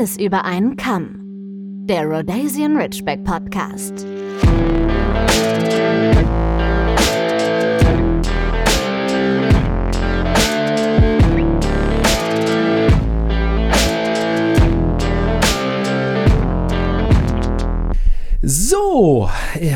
[0.00, 1.16] Alles über einen Kamm.
[1.84, 4.06] Der Rhodesian Ridgeback Podcast.
[18.40, 19.28] So,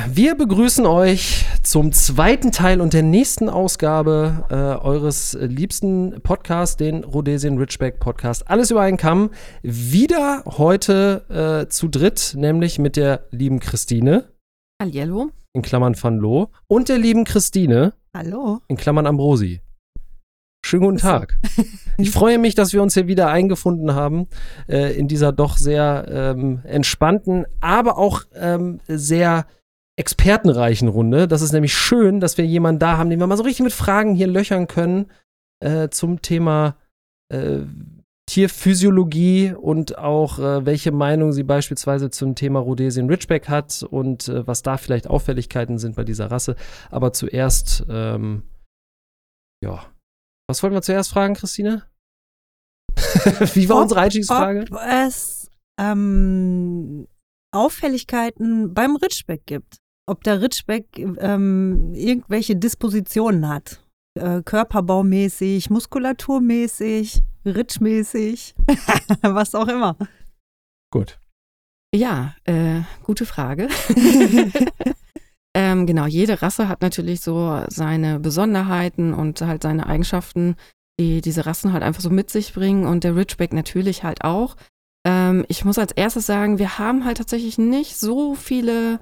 [0.09, 1.45] wir begrüßen euch
[1.75, 8.49] zum zweiten Teil und der nächsten Ausgabe äh, eures liebsten Podcasts, den Rhodesian Ridgeback Podcast.
[8.49, 9.30] Alles über einen Kamm.
[9.64, 14.29] Wieder heute äh, zu dritt, nämlich mit der lieben Christine.
[14.80, 15.30] Hallihallo.
[15.52, 16.46] In Klammern van Loo.
[16.68, 17.94] Und der lieben Christine.
[18.16, 18.61] Hallo.
[18.68, 19.61] In Klammern Ambrosi.
[20.64, 21.41] Schönen guten Tag.
[21.96, 24.27] Ich freue mich, dass wir uns hier wieder eingefunden haben
[24.68, 29.46] äh, in dieser doch sehr ähm, entspannten, aber auch ähm, sehr
[29.96, 31.29] expertenreichen Runde.
[31.29, 33.72] Das ist nämlich schön, dass wir jemanden da haben, den wir mal so richtig mit
[33.72, 35.11] Fragen hier löchern können
[35.61, 36.77] äh, zum Thema
[37.28, 37.61] äh,
[38.27, 44.46] Tierphysiologie und auch äh, welche Meinung sie beispielsweise zum Thema Rhodesian Ridgeback hat und äh,
[44.46, 46.56] was da vielleicht Auffälligkeiten sind bei dieser Rasse.
[46.91, 48.44] Aber zuerst, ähm,
[49.62, 49.84] ja,
[50.48, 51.84] was wollten wir zuerst fragen, Christine?
[53.54, 54.64] Wie war ob, unsere Einstiegsfrage?
[54.70, 57.06] Ob es ähm,
[57.52, 59.83] Auffälligkeiten beim Ritschbeck gibt.
[60.06, 63.83] Ob der Ritschbeck ähm, irgendwelche Dispositionen hat.
[64.19, 68.55] Äh, körperbaumäßig, muskulaturmäßig, ritschmäßig,
[69.22, 69.97] was auch immer.
[70.92, 71.19] Gut.
[71.94, 73.69] Ja, äh, gute Frage.
[75.56, 80.56] Ähm, genau, jede Rasse hat natürlich so seine Besonderheiten und halt seine Eigenschaften,
[80.98, 84.56] die diese Rassen halt einfach so mit sich bringen und der Ridgeback natürlich halt auch.
[85.06, 88.98] Ähm, ich muss als erstes sagen, wir haben halt tatsächlich nicht so viele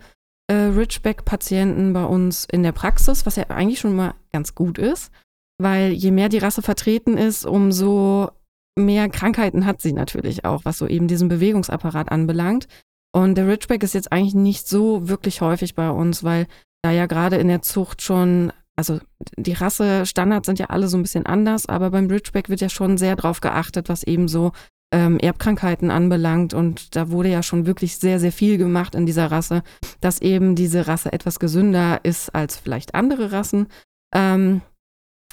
[0.48, 5.10] äh, Ridgeback-Patienten bei uns in der Praxis, was ja eigentlich schon mal ganz gut ist,
[5.58, 8.30] weil je mehr die Rasse vertreten ist, umso
[8.78, 12.68] mehr Krankheiten hat sie natürlich auch, was so eben diesen Bewegungsapparat anbelangt.
[13.14, 16.46] Und der Ridgeback ist jetzt eigentlich nicht so wirklich häufig bei uns, weil
[16.82, 19.00] da ja gerade in der Zucht schon, also
[19.36, 22.96] die Rasse-Standards sind ja alle so ein bisschen anders, aber beim Ridgeback wird ja schon
[22.96, 24.52] sehr drauf geachtet, was eben so
[24.92, 26.54] ähm, Erbkrankheiten anbelangt.
[26.54, 29.62] Und da wurde ja schon wirklich sehr, sehr viel gemacht in dieser Rasse,
[30.00, 33.66] dass eben diese Rasse etwas gesünder ist als vielleicht andere Rassen.
[34.14, 34.60] Ähm,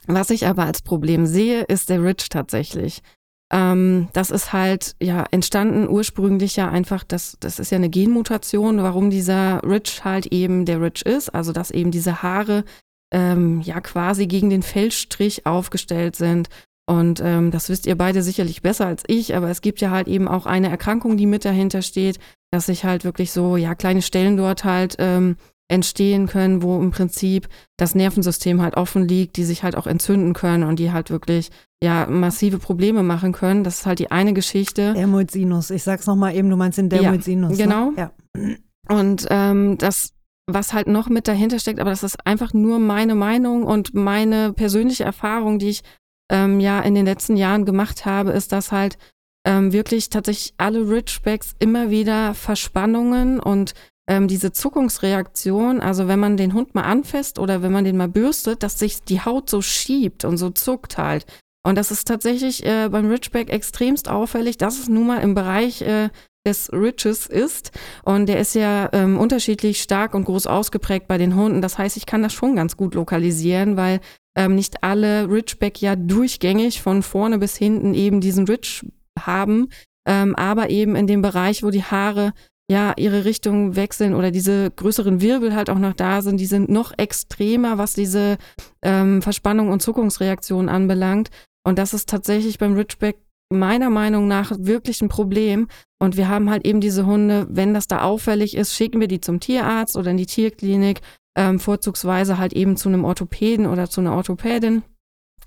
[0.08, 3.04] was ich aber als Problem sehe, ist der Ridge tatsächlich.
[3.52, 8.82] Ähm, das ist halt ja entstanden ursprünglich ja einfach, das, das ist ja eine Genmutation,
[8.82, 12.64] warum dieser Rich halt eben der Rich ist, also dass eben diese Haare
[13.12, 16.50] ähm, ja quasi gegen den Fellstrich aufgestellt sind.
[16.90, 20.08] Und ähm, das wisst ihr beide sicherlich besser als ich, aber es gibt ja halt
[20.08, 22.18] eben auch eine Erkrankung, die mit dahinter steht,
[22.50, 25.36] dass sich halt wirklich so, ja, kleine Stellen dort halt ähm,
[25.68, 30.34] entstehen können, wo im Prinzip das Nervensystem halt offen liegt, die sich halt auch entzünden
[30.34, 31.52] können und die halt wirklich
[31.84, 33.64] ja massive Probleme machen können.
[33.64, 34.94] Das ist halt die eine Geschichte.
[34.96, 35.70] Dermoid Sinus.
[35.70, 37.56] Ich sag's nochmal eben, du meinst den Dermoid Sinus.
[37.56, 37.92] Ja, genau.
[37.92, 38.12] Ne?
[38.36, 38.56] Ja.
[38.96, 40.10] Und ähm, das,
[40.48, 44.54] was halt noch mit dahinter steckt, aber das ist einfach nur meine Meinung und meine
[44.54, 45.84] persönliche Erfahrung, die ich
[46.30, 48.98] ähm, ja in den letzten Jahren gemacht habe, ist, dass halt
[49.46, 53.74] ähm, wirklich tatsächlich alle Ridgebacks immer wieder Verspannungen und
[54.10, 58.10] ähm, diese Zuckungsreaktion, also wenn man den Hund mal anfasst oder wenn man den mal
[58.10, 61.26] bürstet, dass sich die Haut so schiebt und so zuckt halt.
[61.64, 65.82] Und das ist tatsächlich äh, beim Ridgeback extremst auffällig, dass es nun mal im Bereich
[65.82, 66.10] äh,
[66.48, 67.72] des Ridges ist.
[68.04, 71.62] Und der ist ja ähm, unterschiedlich stark und groß ausgeprägt bei den Hunden.
[71.62, 74.00] Das heißt, ich kann das schon ganz gut lokalisieren, weil
[74.40, 78.88] ähm, nicht alle Ridgeback ja durchgängig von vorne bis hinten eben diesen Ridge
[79.20, 79.68] haben.
[80.08, 82.32] Ähm, aber eben in dem Bereich, wo die Haare
[82.72, 86.70] ja ihre Richtung wechseln oder diese größeren Wirbel halt auch noch da sind, die sind
[86.70, 88.38] noch extremer, was diese
[88.82, 91.30] ähm, Verspannung und Zuckungsreaktion anbelangt.
[91.68, 93.18] Und das ist tatsächlich beim Ridgeback
[93.52, 95.68] meiner Meinung nach wirklich ein Problem.
[96.02, 99.20] Und wir haben halt eben diese Hunde, wenn das da auffällig ist, schicken wir die
[99.20, 101.02] zum Tierarzt oder in die Tierklinik,
[101.36, 104.84] ähm, vorzugsweise halt eben zu einem Orthopäden oder zu einer Orthopädin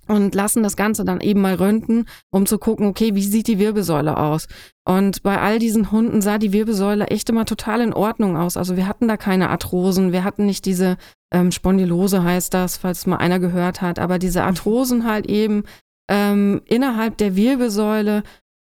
[0.08, 3.58] und lassen das Ganze dann eben mal röntgen, um zu gucken, okay, wie sieht die
[3.58, 4.48] Wirbelsäule aus?
[4.84, 8.56] Und bei all diesen Hunden sah die Wirbelsäule echt immer total in Ordnung aus.
[8.56, 10.96] Also wir hatten da keine Arthrosen, wir hatten nicht diese
[11.32, 15.64] ähm, Spondylose heißt das, falls mal einer gehört hat, aber diese Arthrosen halt eben
[16.10, 18.22] ähm, innerhalb der Wirbelsäule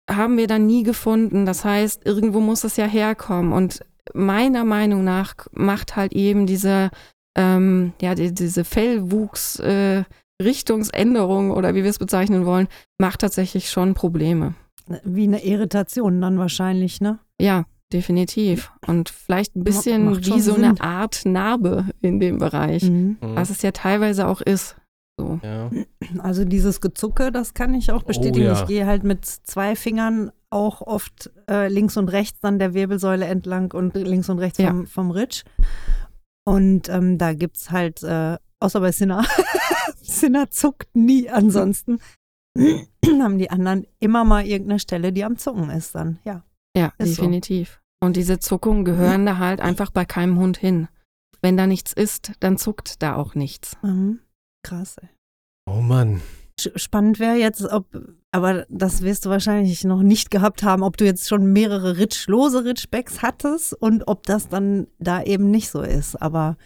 [0.10, 1.46] haben wir dann nie gefunden.
[1.46, 3.54] Das heißt, irgendwo muss es ja herkommen.
[3.54, 3.82] Und
[4.14, 6.90] meiner Meinung nach macht halt eben diese,
[7.38, 10.04] ähm, ja, die, diese Fellwuchs, äh,
[10.42, 12.68] Richtungsänderung oder wie wir es bezeichnen wollen,
[12.98, 14.56] macht tatsächlich schon Probleme.
[15.04, 17.20] Wie eine Irritation dann wahrscheinlich, ne?
[17.40, 18.72] Ja, definitiv.
[18.88, 20.64] Und vielleicht ein bisschen wie so Sinn.
[20.64, 23.18] eine Art Narbe in dem Bereich, mhm.
[23.20, 24.78] was es ja teilweise auch ist.
[25.20, 25.40] So.
[25.44, 25.70] Ja.
[26.20, 28.48] Also dieses Gezucke, das kann ich auch bestätigen.
[28.48, 28.62] Oh, ja.
[28.62, 33.26] Ich gehe halt mit zwei Fingern auch oft äh, links und rechts dann der Wirbelsäule
[33.26, 34.70] entlang und links und rechts Ja.
[34.70, 35.44] vom, vom Ritsch.
[36.46, 39.24] Und ähm, da gibt es halt, äh, außer bei Sinner,
[40.02, 42.00] Sinner zuckt nie ansonsten,
[43.06, 46.44] haben die anderen immer mal irgendeine Stelle, die am Zucken ist dann, ja.
[46.76, 47.22] Ja, Ist so.
[47.24, 47.82] definitiv.
[48.02, 50.88] Und diese Zuckungen gehören da halt einfach bei keinem Hund hin.
[51.42, 53.78] Wenn da nichts ist, dann zuckt da auch nichts.
[53.82, 54.20] Mhm.
[54.64, 54.98] Krass.
[54.98, 55.10] Ey.
[55.70, 56.22] Oh Mann.
[56.76, 57.86] Spannend wäre jetzt, ob,
[58.32, 62.66] aber das wirst du wahrscheinlich noch nicht gehabt haben, ob du jetzt schon mehrere ritschlose
[62.66, 66.22] Ritschbacks hattest und ob das dann da eben nicht so ist.
[66.22, 66.58] Aber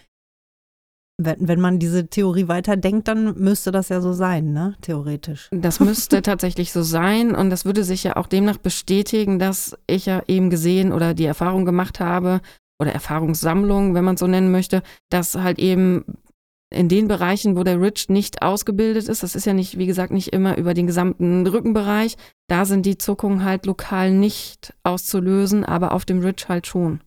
[1.18, 4.76] wenn, wenn man diese Theorie weiterdenkt, dann müsste das ja so sein, ne?
[4.82, 5.50] Theoretisch.
[5.52, 10.06] Das müsste tatsächlich so sein und das würde sich ja auch demnach bestätigen, dass ich
[10.06, 12.42] ja eben gesehen oder die Erfahrung gemacht habe
[12.80, 16.04] oder Erfahrungssammlung, wenn man es so nennen möchte, dass halt eben
[16.74, 20.12] in den Bereichen, wo der Rich nicht ausgebildet ist, das ist ja nicht, wie gesagt,
[20.12, 22.18] nicht immer über den gesamten Rückenbereich,
[22.48, 27.02] da sind die Zuckungen halt lokal nicht auszulösen, aber auf dem Rich halt schon.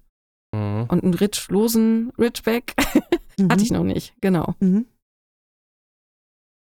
[0.55, 0.87] Mhm.
[0.89, 2.75] Und einen Ritschlosen Ridgeback
[3.51, 4.55] hatte ich noch nicht, genau.
[4.61, 4.87] Mhm.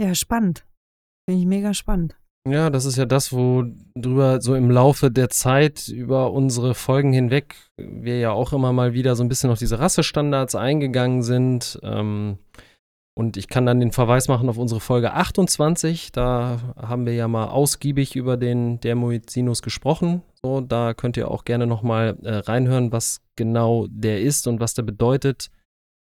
[0.01, 0.65] Ja, spannend.
[1.27, 2.17] Finde ich mega spannend.
[2.47, 3.63] Ja, das ist ja das, wo
[3.95, 8.93] drüber so im Laufe der Zeit über unsere Folgen hinweg wir ja auch immer mal
[8.93, 11.79] wieder so ein bisschen auf diese Rassestandards eingegangen sind.
[11.81, 12.37] Ähm,
[13.17, 16.11] und ich kann dann den Verweis machen auf unsere Folge 28.
[16.11, 20.21] Da haben wir ja mal ausgiebig über den Dermoizinus gesprochen.
[20.43, 24.73] So, da könnt ihr auch gerne nochmal äh, reinhören, was genau der ist und was
[24.73, 25.49] der bedeutet.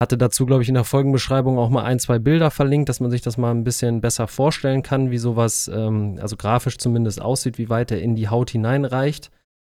[0.02, 3.12] Hatte dazu, glaube ich, in der Folgenbeschreibung auch mal ein, zwei Bilder verlinkt, dass man
[3.12, 7.60] sich das mal ein bisschen besser vorstellen kann, wie sowas, ähm, also grafisch zumindest aussieht,
[7.60, 9.30] wie weit er in die Haut hineinreicht,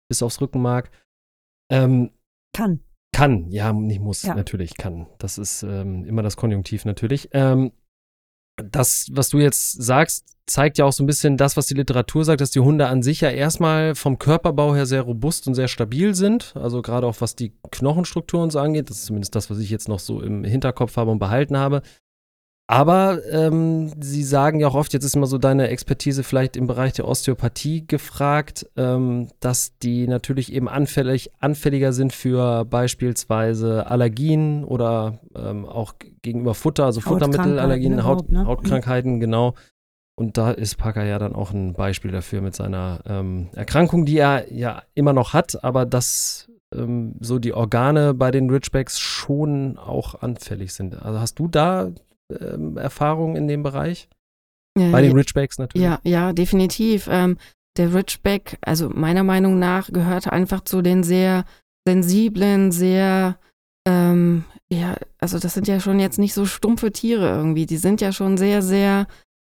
[0.09, 0.91] bis aufs Rückenmark.
[1.71, 2.11] Ähm,
[2.53, 2.81] Kann.
[3.19, 4.35] Kann, ja, nicht muss, Ja.
[4.35, 5.07] natürlich kann.
[5.19, 7.29] Das ist ähm, immer das Konjunktiv natürlich.
[7.33, 7.73] Ähm,
[8.57, 12.25] das, was du jetzt sagst, zeigt ja auch so ein bisschen das, was die Literatur
[12.25, 15.69] sagt, dass die Hunde an sich ja erstmal vom Körperbau her sehr robust und sehr
[15.69, 16.55] stabil sind.
[16.57, 18.89] Also gerade auch was die Knochenstruktur und so angeht.
[18.91, 21.83] Das ist zumindest das, was ich jetzt noch so im Hinterkopf habe und behalten habe.
[22.71, 26.67] Aber ähm, sie sagen ja auch oft, jetzt ist immer so deine Expertise vielleicht im
[26.67, 34.65] Bereich der Osteopathie gefragt, ähm, dass die natürlich eben anfällig, anfälliger sind für beispielsweise Allergien
[34.65, 38.45] oder ähm, auch gegenüber Futter, also Futtermittelallergien, Haut, ne?
[38.45, 39.55] Hautkrankheiten, genau.
[40.15, 44.19] Und da ist Parker ja dann auch ein Beispiel dafür mit seiner ähm, Erkrankung, die
[44.19, 49.79] er ja immer noch hat, aber dass ähm, so die Organe bei den Ridgebacks schon
[49.79, 51.01] auch anfällig sind.
[51.01, 51.93] Also hast du da
[52.31, 54.09] ähm, Erfahrungen in dem Bereich?
[54.79, 55.17] Ja, Bei den ja.
[55.17, 55.85] Ridgebacks natürlich.
[55.85, 57.09] Ja, ja, definitiv.
[57.11, 57.37] Ähm,
[57.77, 61.45] der Ridgeback, also meiner Meinung nach, gehört einfach zu den sehr
[61.87, 63.39] sensiblen, sehr,
[63.87, 67.67] ähm, ja, also das sind ja schon jetzt nicht so stumpfe Tiere irgendwie.
[67.67, 69.07] Die sind ja schon sehr, sehr,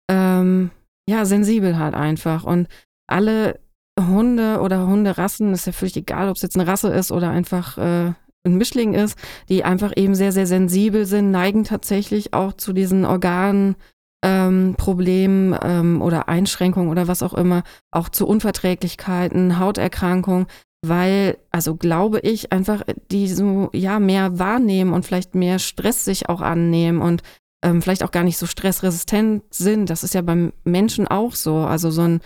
[0.10, 0.72] ähm,
[1.08, 2.44] ja, sensibel halt einfach.
[2.44, 2.68] Und
[3.08, 3.60] alle
[4.00, 7.78] Hunde oder Hunderassen, ist ja völlig egal, ob es jetzt eine Rasse ist oder einfach
[7.78, 8.14] äh,
[8.46, 9.18] ein Mischling ist,
[9.50, 13.76] die einfach eben sehr, sehr sensibel sind, neigen tatsächlich auch zu diesen Organen
[14.24, 20.48] ähm, Problemen ähm, oder Einschränkungen oder was auch immer, auch zu Unverträglichkeiten, Hauterkrankungen,
[20.86, 26.30] weil, also glaube ich, einfach die so, ja, mehr wahrnehmen und vielleicht mehr Stress sich
[26.30, 27.22] auch annehmen und
[27.64, 29.90] ähm, vielleicht auch gar nicht so stressresistent sind.
[29.90, 31.58] Das ist ja beim Menschen auch so.
[31.58, 32.22] Also so ein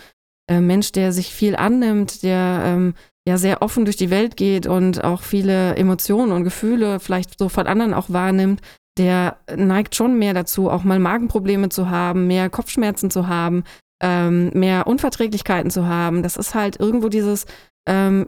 [0.48, 2.94] äh, Mensch, der sich viel annimmt, der ähm,
[3.26, 7.48] ja sehr offen durch die Welt geht und auch viele Emotionen und Gefühle vielleicht so
[7.48, 8.60] von anderen auch wahrnimmt,
[8.98, 13.64] der neigt schon mehr dazu, auch mal Magenprobleme zu haben, mehr Kopfschmerzen zu haben,
[14.02, 16.22] ähm, mehr Unverträglichkeiten zu haben.
[16.22, 17.46] Das ist halt irgendwo dieses
[17.86, 18.26] ähm,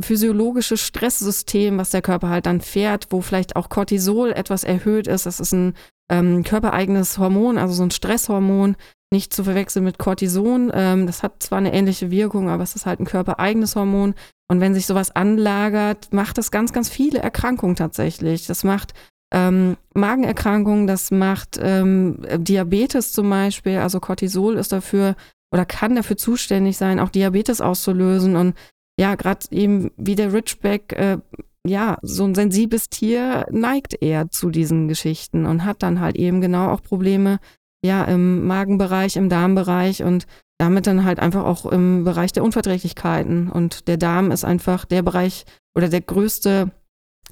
[0.00, 5.26] physiologische Stresssystem, was der Körper halt dann fährt, wo vielleicht auch Cortisol etwas erhöht ist.
[5.26, 5.74] Das ist ein
[6.10, 8.76] ähm, körpereigenes Hormon, also so ein Stresshormon,
[9.12, 10.70] nicht zu verwechseln mit Cortison.
[10.72, 14.14] Ähm, das hat zwar eine ähnliche Wirkung, aber es ist halt ein körpereigenes Hormon.
[14.48, 18.46] Und wenn sich sowas anlagert, macht das ganz, ganz viele Erkrankungen tatsächlich.
[18.46, 18.94] Das macht
[19.32, 23.78] ähm, Magenerkrankungen, das macht ähm, Diabetes zum Beispiel.
[23.78, 25.16] Also Cortisol ist dafür
[25.52, 28.36] oder kann dafür zuständig sein, auch Diabetes auszulösen.
[28.36, 28.54] Und
[28.98, 31.18] ja, gerade eben wie der Ridgeback, äh,
[31.66, 36.40] ja, so ein sensibles Tier neigt eher zu diesen Geschichten und hat dann halt eben
[36.40, 37.38] genau auch Probleme,
[37.84, 40.26] ja, im Magenbereich, im Darmbereich und
[40.58, 43.50] damit dann halt einfach auch im Bereich der Unverträglichkeiten.
[43.50, 46.70] Und der Darm ist einfach der Bereich oder der größte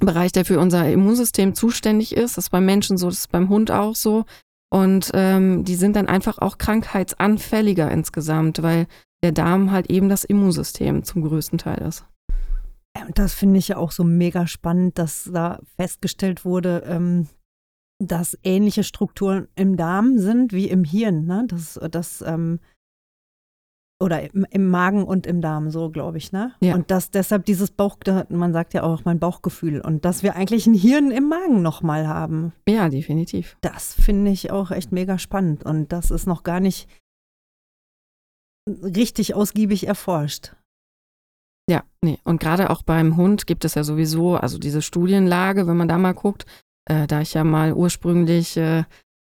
[0.01, 2.37] Bereich, der für unser Immunsystem zuständig ist.
[2.37, 4.25] Das ist beim Menschen so, das ist beim Hund auch so.
[4.71, 8.87] Und ähm, die sind dann einfach auch krankheitsanfälliger insgesamt, weil
[9.23, 12.05] der Darm halt eben das Immunsystem zum größten Teil ist.
[13.07, 17.29] Und Das finde ich ja auch so mega spannend, dass da festgestellt wurde, ähm,
[17.99, 21.27] dass ähnliche Strukturen im Darm sind wie im Hirn.
[21.27, 21.45] Ne?
[21.49, 22.61] Dass, dass ähm,
[24.01, 26.53] oder im, im Magen und im Darm, so glaube ich, ne?
[26.61, 26.77] Ja.
[26.77, 27.97] Und das deshalb dieses Bauch,
[28.29, 32.07] man sagt ja auch mein Bauchgefühl und dass wir eigentlich ein Hirn im Magen nochmal
[32.07, 33.57] haben, Ja, definitiv.
[33.61, 36.89] das finde ich auch echt mega spannend und das ist noch gar nicht
[38.69, 40.55] richtig ausgiebig erforscht.
[41.69, 42.19] Ja, nee.
[42.23, 45.99] Und gerade auch beim Hund gibt es ja sowieso, also diese Studienlage, wenn man da
[45.99, 46.47] mal guckt,
[46.89, 48.85] äh, da ich ja mal ursprünglich äh,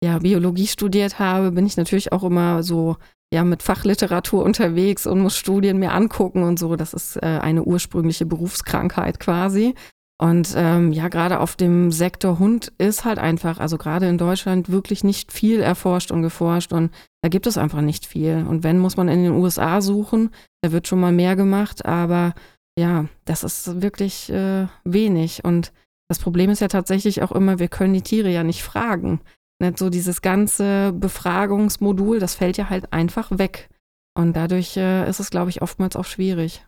[0.03, 2.97] ja, Biologie studiert habe, bin ich natürlich auch immer so
[3.33, 6.75] ja mit Fachliteratur unterwegs und muss Studien mir angucken und so.
[6.75, 9.73] Das ist äh, eine ursprüngliche Berufskrankheit quasi.
[10.17, 14.71] Und ähm, ja, gerade auf dem Sektor Hund ist halt einfach, also gerade in Deutschland
[14.71, 18.45] wirklich nicht viel erforscht und geforscht und da gibt es einfach nicht viel.
[18.47, 20.29] Und wenn, muss man in den USA suchen.
[20.61, 22.33] Da wird schon mal mehr gemacht, aber
[22.77, 25.43] ja, das ist wirklich äh, wenig.
[25.43, 25.73] Und
[26.07, 29.21] das Problem ist ja tatsächlich auch immer, wir können die Tiere ja nicht fragen.
[29.59, 33.69] Nicht so dieses ganze Befragungsmodul, das fällt ja halt einfach weg.
[34.17, 36.65] Und dadurch äh, ist es, glaube ich, oftmals auch schwierig.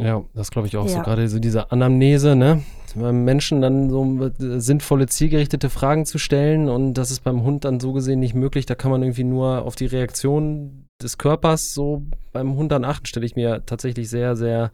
[0.00, 0.96] Ja, das glaube ich auch so.
[0.96, 1.02] Ja.
[1.02, 2.62] Gerade so diese Anamnese, ne?
[2.94, 7.64] Beim Menschen dann so äh, sinnvolle, zielgerichtete Fragen zu stellen und das ist beim Hund
[7.64, 8.64] dann so gesehen nicht möglich.
[8.64, 13.06] Da kann man irgendwie nur auf die Reaktion des Körpers so beim Hund dann achten,
[13.06, 14.70] stelle ich mir tatsächlich sehr, sehr,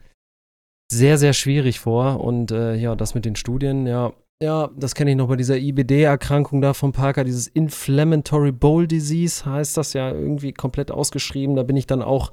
[0.90, 2.20] sehr, sehr schwierig vor.
[2.20, 4.12] Und äh, ja, das mit den Studien, ja,
[4.42, 9.46] ja, das kenne ich noch bei dieser IBD-Erkrankung da von Parker, dieses Inflammatory Bowel Disease
[9.46, 11.56] heißt das ja irgendwie komplett ausgeschrieben.
[11.56, 12.32] Da bin ich dann auch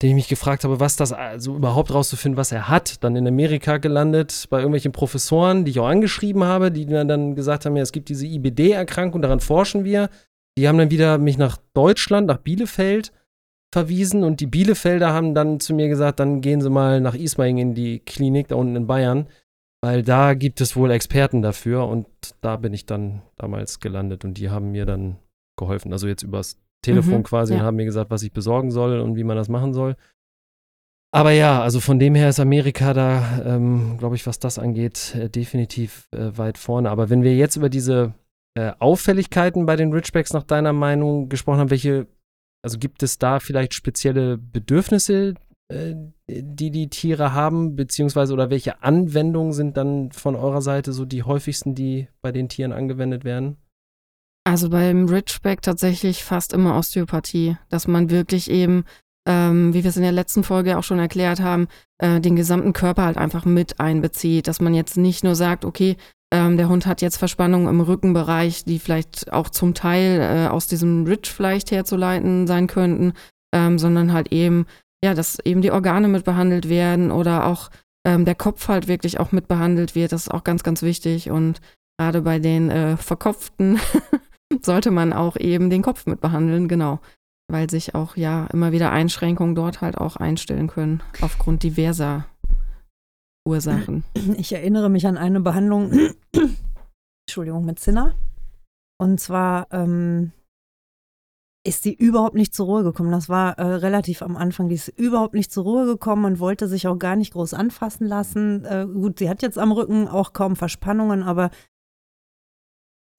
[0.00, 3.26] den ich mich gefragt habe, was das also überhaupt rauszufinden, was er hat, dann in
[3.26, 7.82] Amerika gelandet bei irgendwelchen Professoren, die ich auch angeschrieben habe, die dann gesagt haben, ja,
[7.82, 10.08] es gibt diese IBD-Erkrankung, daran forschen wir.
[10.56, 13.12] Die haben dann wieder mich nach Deutschland, nach Bielefeld
[13.72, 17.58] verwiesen und die Bielefelder haben dann zu mir gesagt, dann gehen Sie mal nach Ismaning
[17.58, 19.26] in die Klinik da unten in Bayern,
[19.82, 22.06] weil da gibt es wohl Experten dafür und
[22.40, 25.18] da bin ich dann damals gelandet und die haben mir dann
[25.58, 27.60] geholfen, also jetzt übers Telefon Mhm, quasi ja.
[27.60, 29.96] und haben mir gesagt, was ich besorgen soll und wie man das machen soll.
[31.10, 35.14] Aber ja, also von dem her ist Amerika da, ähm, glaube ich, was das angeht,
[35.14, 36.90] äh, definitiv äh, weit vorne.
[36.90, 38.14] Aber wenn wir jetzt über diese
[38.54, 42.06] äh, Auffälligkeiten bei den Ridgebacks nach deiner Meinung gesprochen haben, welche,
[42.62, 45.34] also gibt es da vielleicht spezielle Bedürfnisse,
[45.72, 45.94] äh,
[46.28, 51.22] die die Tiere haben, beziehungsweise oder welche Anwendungen sind dann von eurer Seite so die
[51.22, 53.56] häufigsten, die bei den Tieren angewendet werden?
[54.44, 58.84] Also beim Ridgeback tatsächlich fast immer Osteopathie, dass man wirklich eben,
[59.28, 61.68] ähm, wie wir es in der letzten Folge auch schon erklärt haben,
[61.98, 65.96] äh, den gesamten Körper halt einfach mit einbezieht, dass man jetzt nicht nur sagt, okay,
[66.32, 70.66] ähm, der Hund hat jetzt Verspannungen im Rückenbereich, die vielleicht auch zum Teil äh, aus
[70.66, 73.12] diesem Ridge vielleicht herzuleiten sein könnten,
[73.54, 74.66] ähm, sondern halt eben,
[75.04, 77.70] ja, dass eben die Organe mit behandelt werden oder auch
[78.06, 80.12] ähm, der Kopf halt wirklich auch mit behandelt wird.
[80.12, 81.60] Das ist auch ganz, ganz wichtig und
[81.98, 83.78] gerade bei den äh, Verkopften
[84.62, 87.00] sollte man auch eben den Kopf mit behandeln, genau.
[87.50, 92.26] Weil sich auch ja immer wieder Einschränkungen dort halt auch einstellen können, aufgrund diverser
[93.46, 94.04] Ursachen.
[94.36, 95.90] Ich erinnere mich an eine Behandlung,
[97.26, 98.14] Entschuldigung, mit Zinner.
[99.00, 100.32] Und zwar ähm,
[101.64, 103.12] ist sie überhaupt nicht zur Ruhe gekommen.
[103.12, 104.68] Das war äh, relativ am Anfang.
[104.68, 108.06] Die ist überhaupt nicht zur Ruhe gekommen und wollte sich auch gar nicht groß anfassen
[108.06, 108.64] lassen.
[108.64, 111.50] Äh, gut, sie hat jetzt am Rücken auch kaum Verspannungen, aber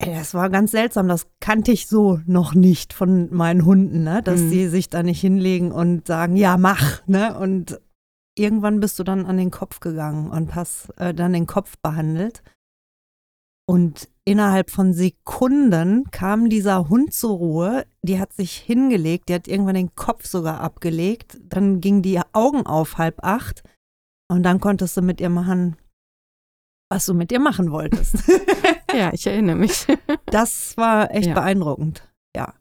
[0.00, 1.08] ey, das war ganz seltsam.
[1.08, 4.22] Das kannte ich so noch nicht von meinen Hunden, ne?
[4.22, 4.48] dass Mhm.
[4.50, 7.06] sie sich da nicht hinlegen und sagen, ja, mach.
[7.06, 7.38] Ne?
[7.38, 7.80] Und
[8.36, 12.42] irgendwann bist du dann an den Kopf gegangen und hast äh, dann den Kopf behandelt.
[13.68, 17.84] Und innerhalb von Sekunden kam dieser Hund zur Ruhe.
[18.02, 21.38] Die hat sich hingelegt, die hat irgendwann den Kopf sogar abgelegt.
[21.44, 23.62] Dann ging die Augen auf halb acht
[24.28, 25.76] und dann konntest du mit ihr machen,
[26.90, 28.16] was du mit ihr machen wolltest.
[28.94, 29.86] ja, ich erinnere mich.
[30.26, 31.34] das war echt Ja.
[31.34, 32.06] beeindruckend.
[32.36, 32.54] Ja.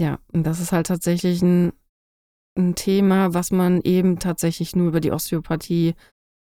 [0.00, 1.72] Ja, und das ist halt tatsächlich ein,
[2.56, 5.94] ein Thema, was man eben tatsächlich nur über die Osteopathie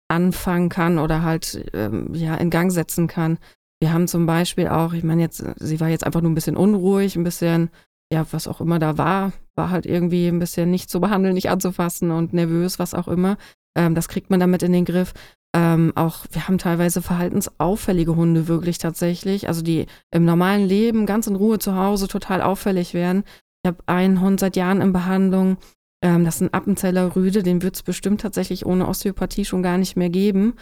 [0.07, 3.37] anfangen kann oder halt ähm, ja in Gang setzen kann.
[3.81, 6.57] Wir haben zum Beispiel auch, ich meine jetzt, sie war jetzt einfach nur ein bisschen
[6.57, 7.69] unruhig, ein bisschen,
[8.11, 11.49] ja, was auch immer da war, war halt irgendwie ein bisschen nicht zu behandeln, nicht
[11.49, 13.37] anzufassen und nervös, was auch immer.
[13.77, 15.13] Ähm, das kriegt man damit in den Griff.
[15.55, 21.25] Ähm, auch wir haben teilweise verhaltensauffällige Hunde wirklich tatsächlich, also die im normalen Leben ganz
[21.25, 23.23] in Ruhe zu Hause total auffällig werden.
[23.63, 25.57] Ich habe einen Hund seit Jahren in Behandlung.
[26.03, 29.77] Ähm, das ist ein Appenzeller Rüde, den wird es bestimmt tatsächlich ohne Osteopathie schon gar
[29.77, 30.53] nicht mehr geben.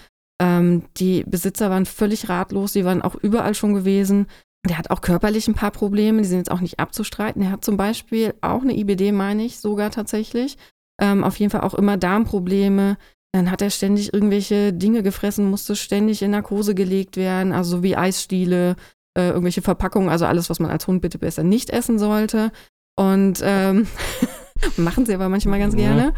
[0.41, 4.27] Ähm, die Besitzer waren völlig ratlos, die waren auch überall schon gewesen.
[4.65, 7.41] Der hat auch körperlich ein paar Probleme, die sind jetzt auch nicht abzustreiten.
[7.41, 10.57] Er hat zum Beispiel auch eine IBD, meine ich, sogar tatsächlich.
[10.99, 12.97] Ähm, auf jeden Fall auch immer Darmprobleme.
[13.33, 17.83] Dann hat er ständig irgendwelche Dinge gefressen, musste ständig in Narkose gelegt werden, also so
[17.83, 18.75] wie Eisstiele,
[19.17, 22.51] äh, irgendwelche Verpackungen, also alles, was man als Hund bitte besser nicht essen sollte.
[22.95, 23.87] Und ähm,
[24.77, 26.13] Machen sie aber manchmal ganz gerne.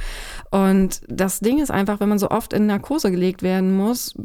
[0.52, 4.16] Und das Ding ist einfach, wenn man so oft in Narkose gelegt werden muss,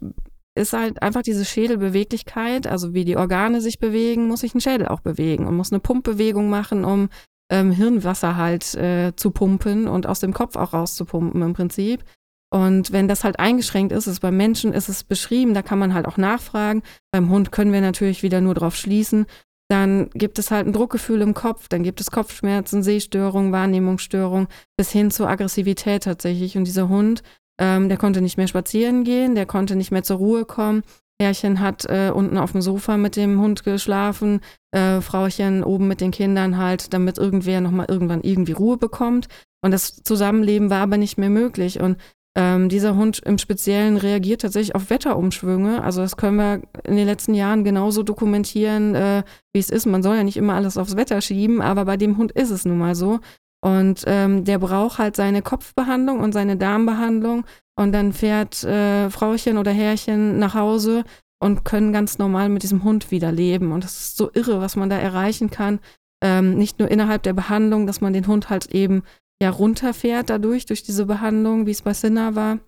[0.57, 4.87] ist halt einfach diese Schädelbeweglichkeit, also wie die Organe sich bewegen, muss sich ein Schädel
[4.87, 7.09] auch bewegen und muss eine Pumpbewegung machen, um
[7.51, 12.05] ähm, Hirnwasser halt äh, zu pumpen und aus dem Kopf auch rauszupumpen im Prinzip.
[12.55, 15.93] Und wenn das halt eingeschränkt ist, ist beim Menschen ist es beschrieben, da kann man
[15.93, 16.85] halt auch nachfragen.
[17.11, 19.27] Beim Hund können wir natürlich wieder nur drauf schließen.
[19.69, 24.47] Dann gibt es halt ein Druckgefühl im Kopf, dann gibt es Kopfschmerzen, Sehstörungen, Wahrnehmungsstörungen
[24.77, 26.57] bis hin zur Aggressivität tatsächlich.
[26.57, 27.25] Und dieser Hund,
[27.59, 30.83] ähm, der konnte nicht mehr spazieren gehen, der konnte nicht mehr zur Ruhe kommen.
[31.21, 36.01] Herrchen hat äh, unten auf dem Sofa mit dem Hund geschlafen, äh, Frauchen oben mit
[36.01, 39.27] den Kindern halt, damit irgendwer nochmal irgendwann irgendwie Ruhe bekommt.
[39.61, 41.81] Und das Zusammenleben war aber nicht mehr möglich.
[41.81, 41.97] Und
[42.37, 45.83] ähm, dieser Hund im Speziellen reagiert tatsächlich auf Wetterumschwünge.
[45.83, 49.23] Also das können wir in den letzten Jahren genauso dokumentieren, äh,
[49.53, 49.87] wie es ist.
[49.87, 52.65] Man soll ja nicht immer alles aufs Wetter schieben, aber bei dem Hund ist es
[52.65, 53.21] nun mal so.
[53.65, 57.45] Und ähm, der braucht halt seine Kopfbehandlung und seine Darmbehandlung.
[57.77, 61.05] Und dann fährt äh, Frauchen oder Herrchen nach Hause
[61.41, 63.73] und können ganz normal mit diesem Hund wieder leben.
[63.73, 65.79] Und das ist so irre, was man da erreichen kann.
[66.23, 69.03] Ähm, nicht nur innerhalb der Behandlung, dass man den Hund halt eben
[69.43, 72.59] ja runterfährt dadurch, durch diese Behandlung, wie es bei Sinna war,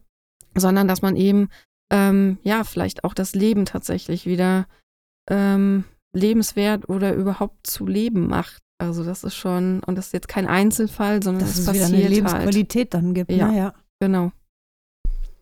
[0.54, 1.48] sondern dass man eben
[1.92, 4.66] ähm, ja vielleicht auch das Leben tatsächlich wieder
[5.30, 8.62] ähm, lebenswert oder überhaupt zu leben macht.
[8.78, 11.84] Also das ist schon, und das ist jetzt kein Einzelfall, sondern Dass das es wieder
[11.84, 12.14] passiert eine halt.
[12.14, 13.32] Lebensqualität dann gibt.
[13.32, 13.48] Ja.
[13.48, 13.56] Ne?
[13.56, 13.74] ja.
[14.00, 14.32] Genau.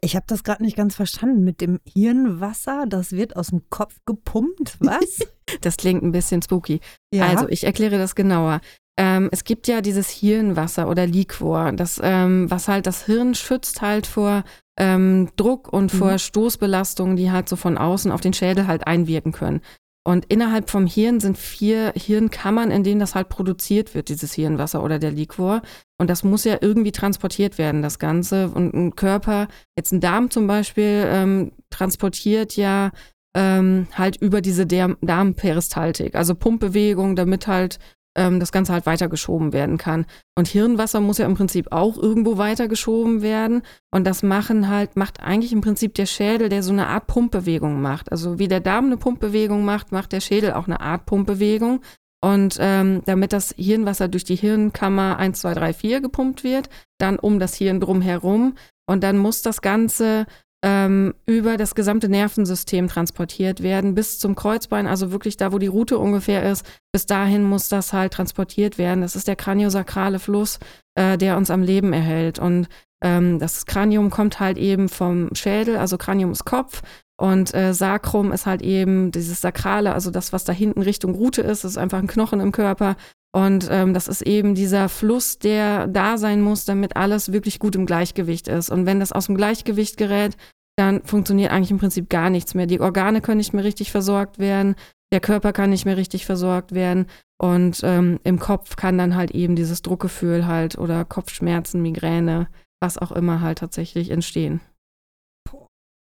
[0.00, 2.85] Ich habe das gerade nicht ganz verstanden mit dem Hirnwasser.
[2.87, 4.76] Das wird aus dem Kopf gepumpt.
[4.81, 5.21] Was?
[5.61, 6.81] Das klingt ein bisschen spooky.
[7.12, 7.26] ja.
[7.26, 8.61] Also ich erkläre das genauer.
[8.96, 13.82] Ähm, es gibt ja dieses Hirnwasser oder Liquor, das, ähm, was halt das Hirn schützt
[13.82, 14.44] halt vor
[14.78, 16.18] ähm, Druck und vor Mhm.
[16.18, 19.60] Stoßbelastungen, die halt so von außen auf den Schädel halt einwirken können.
[20.06, 24.82] Und innerhalb vom Hirn sind vier Hirnkammern, in denen das halt produziert wird, dieses Hirnwasser
[24.82, 25.62] oder der Liquor.
[25.98, 28.50] Und das muss ja irgendwie transportiert werden, das Ganze.
[28.50, 32.90] Und ein Körper, jetzt ein Darm zum Beispiel, ähm, transportiert ja
[33.35, 37.78] ähm, halt über diese Darm Darmperistaltik, also Pumpbewegung, damit halt
[38.16, 40.07] ähm, das Ganze halt weitergeschoben werden kann.
[40.37, 43.62] Und Hirnwasser muss ja im Prinzip auch irgendwo weitergeschoben werden.
[43.90, 47.81] Und das machen halt, macht eigentlich im Prinzip der Schädel, der so eine Art Pumpbewegung
[47.81, 48.11] macht.
[48.12, 51.81] Also wie der Darm eine Pumpbewegung macht, macht der Schädel auch eine Art Pumpbewegung.
[52.24, 57.18] Und ähm, damit das Hirnwasser durch die Hirnkammer 1, 2, 3, 4 gepumpt wird, dann
[57.18, 58.55] um das Hirn drumherum.
[58.87, 60.27] Und dann muss das Ganze
[60.64, 65.66] ähm, über das gesamte Nervensystem transportiert werden, bis zum Kreuzbein, also wirklich da, wo die
[65.66, 66.64] Route ungefähr ist.
[66.90, 69.03] Bis dahin muss das halt transportiert werden.
[69.03, 70.59] Das ist der kraniosakrale Fluss,
[70.94, 72.38] äh, der uns am Leben erhält.
[72.38, 72.68] Und
[73.03, 76.81] ähm, das Kranium kommt halt eben vom Schädel, also Kranium ist Kopf.
[77.20, 81.42] Und äh, Sakrum ist halt eben dieses Sakrale, also das, was da hinten Richtung Route
[81.42, 82.96] ist, ist einfach ein Knochen im Körper.
[83.35, 87.74] Und ähm, das ist eben dieser Fluss, der da sein muss, damit alles wirklich gut
[87.74, 88.70] im Gleichgewicht ist.
[88.70, 90.37] Und wenn das aus dem Gleichgewicht gerät,
[90.76, 92.66] dann funktioniert eigentlich im Prinzip gar nichts mehr.
[92.66, 94.74] Die Organe können nicht mehr richtig versorgt werden,
[95.12, 97.06] der Körper kann nicht mehr richtig versorgt werden
[97.40, 102.48] und ähm, im Kopf kann dann halt eben dieses Druckgefühl halt oder Kopfschmerzen, Migräne,
[102.82, 104.60] was auch immer halt tatsächlich entstehen.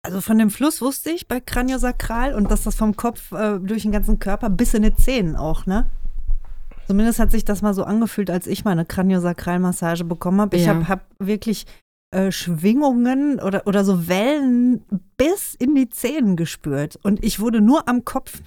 [0.02, 3.82] Also von dem Fluss wusste ich bei Kraniosakral und dass das vom Kopf äh, durch
[3.82, 5.90] den ganzen Körper bis in die Zehen auch, ne?
[6.86, 10.56] Zumindest hat sich das mal so angefühlt, als ich meine Kraniosakralmassage bekommen habe.
[10.56, 10.74] Ich Ja.
[10.74, 11.66] habe hab wirklich
[12.12, 14.84] äh, Schwingungen oder, oder so Wellen
[15.16, 16.98] bis in die Zehen gespürt.
[17.02, 18.40] Und ich wurde nur am Kopf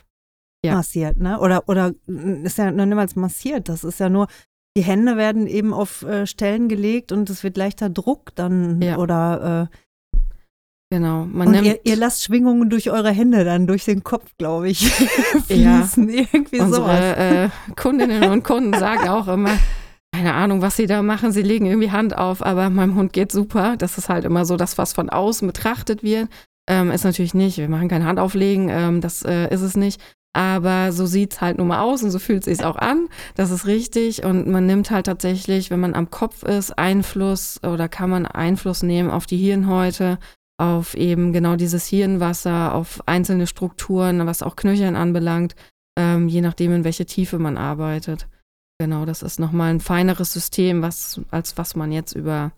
[0.65, 0.73] Ja.
[0.75, 1.39] massiert, ne?
[1.39, 3.69] Oder, oder mm, ist ja noch niemals massiert.
[3.69, 4.27] Das ist ja nur,
[4.75, 8.97] die Hände werden eben auf äh, Stellen gelegt und es wird leichter Druck dann Ja.
[8.97, 9.77] oder äh,
[10.91, 11.25] Genau.
[11.25, 14.69] Man und nimmt ihr, ihr lasst Schwingungen durch eure Hände dann, durch den Kopf, glaube
[14.69, 14.81] ich,
[15.49, 15.81] Ja.
[15.81, 16.07] fließen.
[16.07, 16.71] Irgendwie sowas.
[16.71, 19.57] Unsere äh, Kundinnen und Kunden sagen auch immer,
[20.13, 23.31] keine Ahnung, was sie da machen, sie legen irgendwie Hand auf, aber meinem Hund geht
[23.31, 23.75] super.
[23.77, 26.29] Das ist halt immer so das, was von außen betrachtet wird.
[26.69, 29.99] Ähm, ist natürlich nicht, wir machen kein Handauflegen, ähm, das äh, ist es nicht.
[30.35, 33.07] Aber so sieht's halt nun mal aus und so fühlt sich's auch an.
[33.35, 34.23] Das ist richtig.
[34.23, 38.83] Und man nimmt halt tatsächlich, wenn man am Kopf ist, Einfluss oder kann man Einfluss
[38.83, 40.19] nehmen auf die Hirnhäute,
[40.59, 45.55] auf eben genau dieses Hirnwasser, auf einzelne Strukturen, was auch Knöchern anbelangt,
[45.97, 48.27] ähm, je nachdem, in welche Tiefe man arbeitet.
[48.79, 52.51] Genau, das ist nochmal ein feineres System, was, als was man jetzt über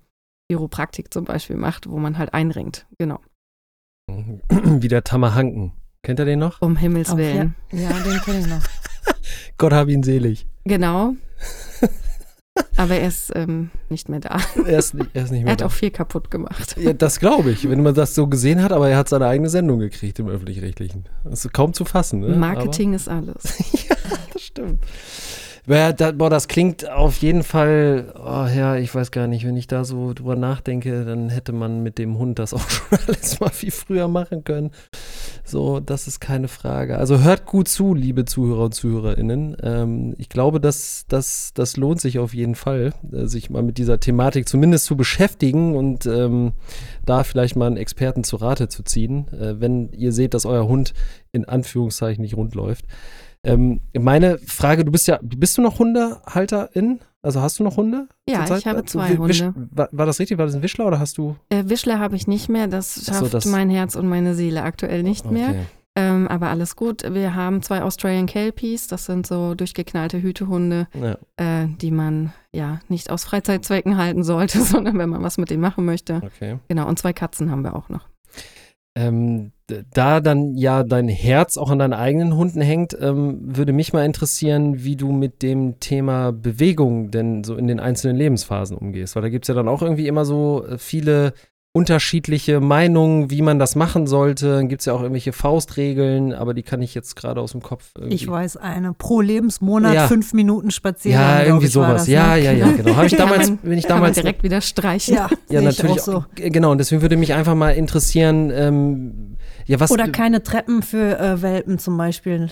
[0.50, 2.86] Chiropraktik zum Beispiel macht, wo man halt einringt.
[2.98, 3.20] Genau.
[4.50, 5.74] Wie der Tamahanken.
[6.04, 6.62] Kennt ihr den noch?
[6.62, 7.56] Um Himmels Auf, ja, Willen.
[7.72, 8.62] ja, den kenne ich noch.
[9.58, 10.46] Gott hab ihn selig.
[10.66, 11.14] Genau.
[12.78, 14.38] Aber er ist ähm, nicht mehr da.
[14.66, 15.66] Er ist, nicht- er ist nicht Er mehr hat da.
[15.66, 16.76] auch viel kaputt gemacht.
[16.80, 19.50] Ja, das glaube ich, wenn man das so gesehen hat, aber er hat seine eigene
[19.50, 21.06] Sendung gekriegt im Öffentlich-Rechtlichen.
[21.26, 22.20] Das ist kaum zu fassen.
[22.22, 22.30] Ne?
[22.38, 23.44] Marketing ist alles.
[23.60, 23.96] Aber, ja,
[24.32, 24.84] das stimmt.
[25.68, 29.84] Boah, das klingt auf jeden Fall, oh ja, ich weiß gar nicht, wenn ich da
[29.84, 33.72] so drüber nachdenke, dann hätte man mit dem Hund das auch schon alles mal viel
[33.72, 34.70] früher machen können.
[35.44, 36.98] So, das ist keine Frage.
[36.98, 39.58] Also hört gut zu, liebe Zuhörer und ZuhörerInnen.
[39.64, 43.80] Ähm, ich glaube, dass, dass das lohnt sich auf jeden Fall, äh, sich mal mit
[43.80, 46.54] dieser Thematik zumindest zu beschäftigen und ähm,
[47.08, 50.68] da vielleicht mal einen Experten zu Rate zu ziehen, äh, wenn ihr seht, dass euer
[50.68, 50.94] Hund
[51.32, 52.86] in Anführungszeichen nicht rund läuft.
[53.46, 57.00] Ähm, meine Frage, du bist ja, bist du noch Hundehalterin?
[57.22, 58.08] Also hast du noch Hunde?
[58.30, 59.68] Ja, ich habe Du zwei Wisch- Hunde.
[59.72, 60.38] War, war das richtig?
[60.38, 61.36] War das ein Wischler oder hast du?
[61.50, 64.36] Äh, Wischler habe ich nicht mehr, das Ach so, schafft das- mein Herz und meine
[64.36, 65.50] Seele aktuell nicht mehr.
[65.50, 65.66] Okay.
[65.98, 67.04] Ähm, aber alles gut.
[67.10, 71.18] Wir haben zwei Australian Kelpies, das sind so durchgeknallte Hütehunde, Ja.
[71.38, 75.62] äh, die man ja nicht aus Freizeitzwecken halten sollte, sondern wenn man was mit denen
[75.62, 76.22] machen möchte.
[76.24, 76.60] Okay.
[76.68, 78.10] Genau, und zwei Katzen haben wir auch noch.
[78.98, 79.52] Ähm,
[79.94, 84.06] da dann ja dein Herz auch an deinen eigenen Hunden hängt, ähm, würde mich mal
[84.06, 89.16] interessieren, wie du mit dem Thema Bewegung denn so in den einzelnen Lebensphasen umgehst.
[89.16, 91.34] Weil da gibt es ja dann auch irgendwie immer so äh, viele
[91.76, 94.54] unterschiedliche Meinungen, wie man das machen sollte.
[94.54, 97.62] Dann gibt es ja auch irgendwelche Faustregeln, aber die kann ich jetzt gerade aus dem
[97.62, 98.16] Kopf irgendwie.
[98.16, 98.94] Ich weiß eine.
[98.94, 100.08] Pro Lebensmonat Ja.
[100.08, 101.20] fünf Minuten spazieren.
[101.20, 102.04] ja, irgendwie sowas.
[102.04, 102.44] Das, ja, ne?
[102.44, 102.96] ja, ja, genau.
[102.96, 105.16] Habe ich damals, wenn ich damals direkt wieder streichen.
[105.16, 106.00] Ja, ja, natürlich.
[106.00, 106.24] so.
[106.36, 109.35] Genau, und deswegen würde mich einfach mal interessieren, ähm,
[109.66, 109.92] ja, was.
[109.92, 112.50] Oder keine Treppen für äh, Welpen zum Beispiel.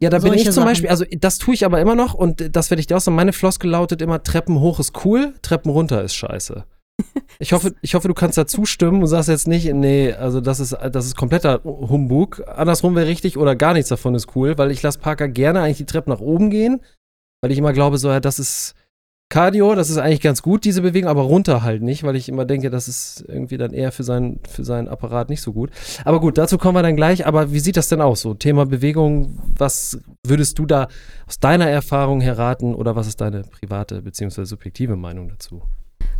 [0.00, 0.66] Ja, da bin Solche ich zum Sachen.
[0.66, 3.16] Beispiel, also das tue ich aber immer noch und das werde ich dir auch sagen.
[3.16, 6.64] Meine Floskel lautet immer, Treppen hoch ist cool, Treppen runter ist scheiße.
[7.38, 10.58] Ich hoffe, ich hoffe, du kannst da zustimmen und sagst jetzt nicht, nee, also das
[10.58, 12.42] ist, das ist kompletter Humbug.
[12.48, 15.76] Andersrum wäre richtig oder gar nichts davon ist cool, weil ich lasse Parker gerne eigentlich
[15.76, 16.80] die Treppe nach oben gehen,
[17.42, 18.74] weil ich immer glaube, so, ja, das ist
[19.28, 22.44] Cardio, das ist eigentlich ganz gut, diese Bewegung, aber runter halt nicht, weil ich immer
[22.44, 25.70] denke, das ist irgendwie dann eher für seinen, für seinen Apparat nicht so gut.
[26.04, 27.26] Aber gut, dazu kommen wir dann gleich.
[27.26, 28.20] Aber wie sieht das denn aus?
[28.20, 30.86] So, Thema Bewegung, was würdest du da
[31.26, 34.44] aus deiner Erfahrung herraten oder was ist deine private bzw.
[34.44, 35.62] subjektive Meinung dazu?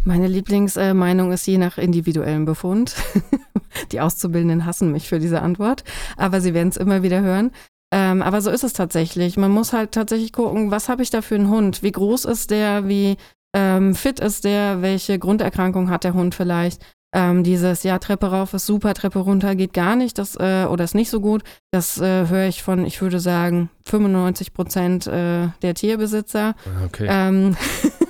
[0.02, 2.96] Meine Lieblingsmeinung ist je nach individuellem Befund.
[3.92, 5.84] Die Auszubildenden hassen mich für diese Antwort,
[6.16, 7.50] aber sie werden es immer wieder hören.
[7.92, 9.36] Ähm, aber so ist es tatsächlich.
[9.36, 11.82] Man muss halt tatsächlich gucken, was habe ich da für einen Hund?
[11.82, 12.88] Wie groß ist der?
[12.88, 13.16] Wie
[13.54, 14.82] ähm, fit ist der?
[14.82, 16.82] Welche Grunderkrankung hat der Hund vielleicht?
[17.14, 20.84] Ähm, dieses, ja, Treppe rauf ist super, Treppe runter geht gar nicht, das, äh, oder
[20.84, 21.44] ist nicht so gut.
[21.70, 26.54] Das äh, höre ich von, ich würde sagen, 95 Prozent äh, der Tierbesitzer.
[26.84, 27.06] Okay.
[27.08, 27.56] Ähm,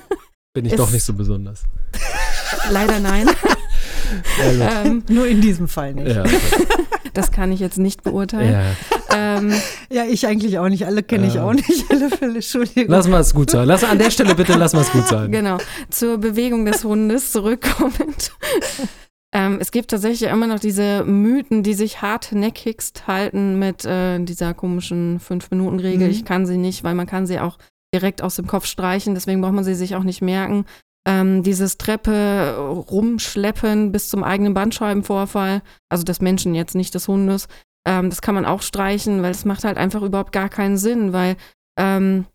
[0.55, 1.65] Bin ich doch nicht so besonders.
[2.71, 3.29] leider nein.
[4.41, 6.17] Ähm, Nur in diesem Fall nicht.
[6.17, 6.25] ja,
[7.13, 8.53] Das kann ich jetzt nicht beurteilen.
[8.53, 8.96] ja.
[9.15, 9.53] Ähm,
[9.91, 10.87] Ja, ich eigentlich auch nicht.
[10.87, 11.45] Alle kenne ich Ja.
[11.45, 11.85] auch nicht.
[11.91, 12.87] Alle Fälle, Entschuldigung.
[12.89, 13.67] Lass mal es gut sein.
[13.67, 15.31] Lass an der Stelle bitte lass mal es gut sein.
[15.31, 15.59] genau.
[15.91, 18.33] Zur Bewegung des Hundes zurückkommend.
[19.35, 24.55] ähm, es gibt tatsächlich immer noch diese Mythen, die sich hartnäckigst halten mit äh, dieser
[24.55, 26.07] komischen Fünf-Minuten-Regel.
[26.09, 26.13] Mhm.
[26.13, 27.59] Ich kann sie nicht, weil man kann sie auch
[27.95, 30.65] direkt aus dem Kopf streichen, deswegen braucht man sie sich auch nicht merken.
[31.09, 32.57] Ähm, dieses Treppe
[32.91, 37.47] rumschleppen bis zum eigenen Bandscheibenvorfall, also des Menschen jetzt, nicht des Hundes,
[37.87, 41.13] ähm, das kann man auch streichen, weil es macht halt einfach überhaupt gar keinen Sinn,
[41.13, 41.37] weil
[41.79, 42.27] ähm,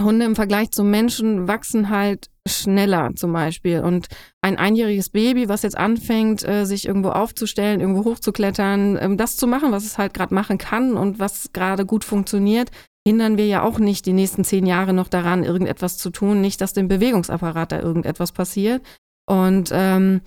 [0.00, 3.80] Hunde im Vergleich zum Menschen wachsen halt schneller zum Beispiel.
[3.80, 4.08] Und
[4.42, 9.46] ein einjähriges Baby, was jetzt anfängt, äh, sich irgendwo aufzustellen, irgendwo hochzuklettern, ähm, das zu
[9.46, 12.70] machen, was es halt gerade machen kann und was gerade gut funktioniert,
[13.06, 16.40] hindern wir ja auch nicht die nächsten zehn Jahre noch daran, irgendetwas zu tun.
[16.40, 18.82] Nicht, dass dem Bewegungsapparat da irgendetwas passiert.
[19.26, 20.22] Und ähm,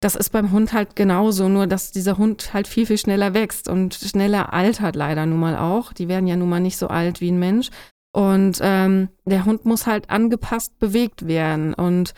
[0.00, 3.68] das ist beim Hund halt genauso, nur dass dieser Hund halt viel, viel schneller wächst
[3.68, 5.92] und schneller altert leider nun mal auch.
[5.92, 7.68] Die werden ja nun mal nicht so alt wie ein Mensch.
[8.12, 11.74] Und ähm, der Hund muss halt angepasst bewegt werden.
[11.74, 12.14] Und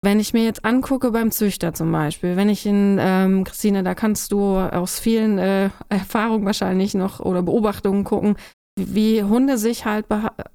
[0.00, 3.94] wenn ich mir jetzt angucke beim Züchter zum Beispiel, wenn ich in, ähm, Christine, da
[3.94, 8.36] kannst du aus vielen äh, Erfahrungen wahrscheinlich noch oder Beobachtungen gucken,
[8.76, 10.06] wie, wie Hunde sich halt,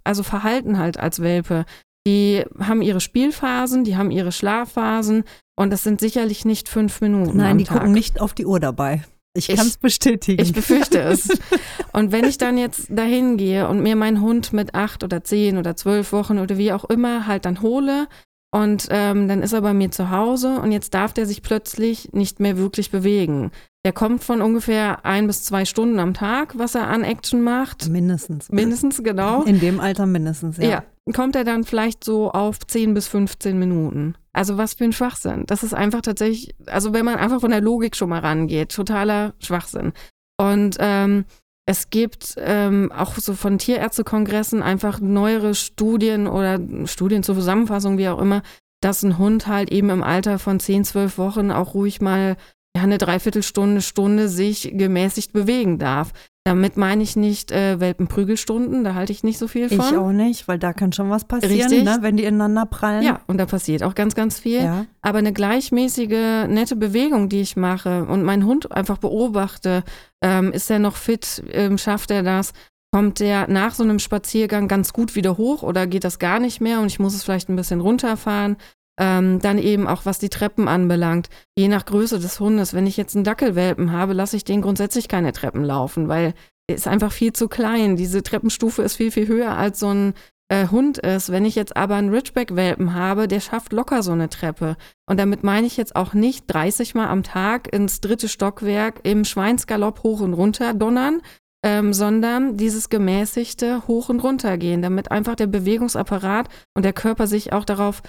[0.05, 1.65] also verhalten halt als Welpe.
[2.07, 5.25] Die haben ihre Spielphasen, die haben ihre Schlafphasen
[5.59, 7.37] und das sind sicherlich nicht fünf Minuten.
[7.37, 7.77] Nein, die Tag.
[7.79, 9.03] gucken nicht auf die Uhr dabei.
[9.33, 10.41] Ich Ich- kann es bestätigen.
[10.41, 11.27] Ich befürchte es.
[11.93, 15.57] Und wenn ich dann jetzt dahin gehe und mir meinen Hund mit acht oder zehn
[15.57, 18.07] oder zwölf Wochen oder wie auch immer halt dann hole
[18.51, 22.09] und ähm, dann ist er bei mir zu Hause und jetzt darf der sich plötzlich
[22.13, 23.51] nicht mehr wirklich bewegen.
[23.85, 27.87] Der kommt von ungefähr ein bis zwei Stunden am Tag, was er an Action macht.
[27.89, 28.49] mindestens.
[28.49, 29.43] Mindestens, genau.
[29.43, 30.69] In dem Alter mindestens, ja.
[30.69, 30.83] Ja.
[31.13, 34.15] Kommt er dann vielleicht so auf 10 bis 15 Minuten.
[34.33, 35.45] Also was für ein Schwachsinn.
[35.47, 39.33] Das ist einfach tatsächlich, also wenn man einfach von der Logik schon mal rangeht, totaler
[39.39, 39.93] Schwachsinn.
[40.37, 41.25] Und ähm,
[41.65, 48.09] es gibt ähm, auch so von Tierärztekongressen einfach neuere Studien oder Studien zur Zusammenfassung, wie
[48.09, 48.41] auch immer,
[48.81, 52.37] dass ein Hund halt eben im Alter von 10, 12 Wochen auch ruhig mal
[52.75, 56.11] ja, eine Dreiviertelstunde, Stunde sich gemäßigt bewegen darf.
[56.45, 59.79] Damit meine ich nicht äh, Welpenprügelstunden, da halte ich nicht so viel von.
[59.79, 61.83] Ich auch nicht, weil da kann schon was passieren, Richtig.
[61.83, 63.03] ne, wenn die ineinander prallen.
[63.03, 64.63] Ja, und da passiert auch ganz, ganz viel.
[64.63, 64.85] Ja.
[65.01, 69.83] Aber eine gleichmäßige, nette Bewegung, die ich mache und meinen Hund einfach beobachte,
[70.21, 72.53] ähm, ist er noch fit, ähm, schafft er das?
[72.91, 76.61] Kommt der nach so einem Spaziergang ganz gut wieder hoch oder geht das gar nicht
[76.61, 78.57] mehr und ich muss es vielleicht ein bisschen runterfahren?
[78.99, 81.29] Ähm, dann eben auch, was die Treppen anbelangt.
[81.57, 85.07] Je nach Größe des Hundes, wenn ich jetzt einen Dackelwelpen habe, lasse ich den grundsätzlich
[85.07, 86.33] keine Treppen laufen, weil
[86.67, 87.95] er ist einfach viel zu klein.
[87.95, 90.13] Diese Treppenstufe ist viel, viel höher als so ein
[90.49, 91.31] äh, Hund ist.
[91.31, 94.75] Wenn ich jetzt aber einen Ridgeback-Welpen habe, der schafft locker so eine Treppe.
[95.07, 99.25] Und damit meine ich jetzt auch nicht 30 Mal am Tag ins dritte Stockwerk im
[99.25, 101.21] Schweinsgalopp hoch und runter donnern,
[101.63, 107.53] ähm, sondern dieses gemäßigte Hoch- und Runtergehen, damit einfach der Bewegungsapparat und der Körper sich
[107.53, 108.01] auch darauf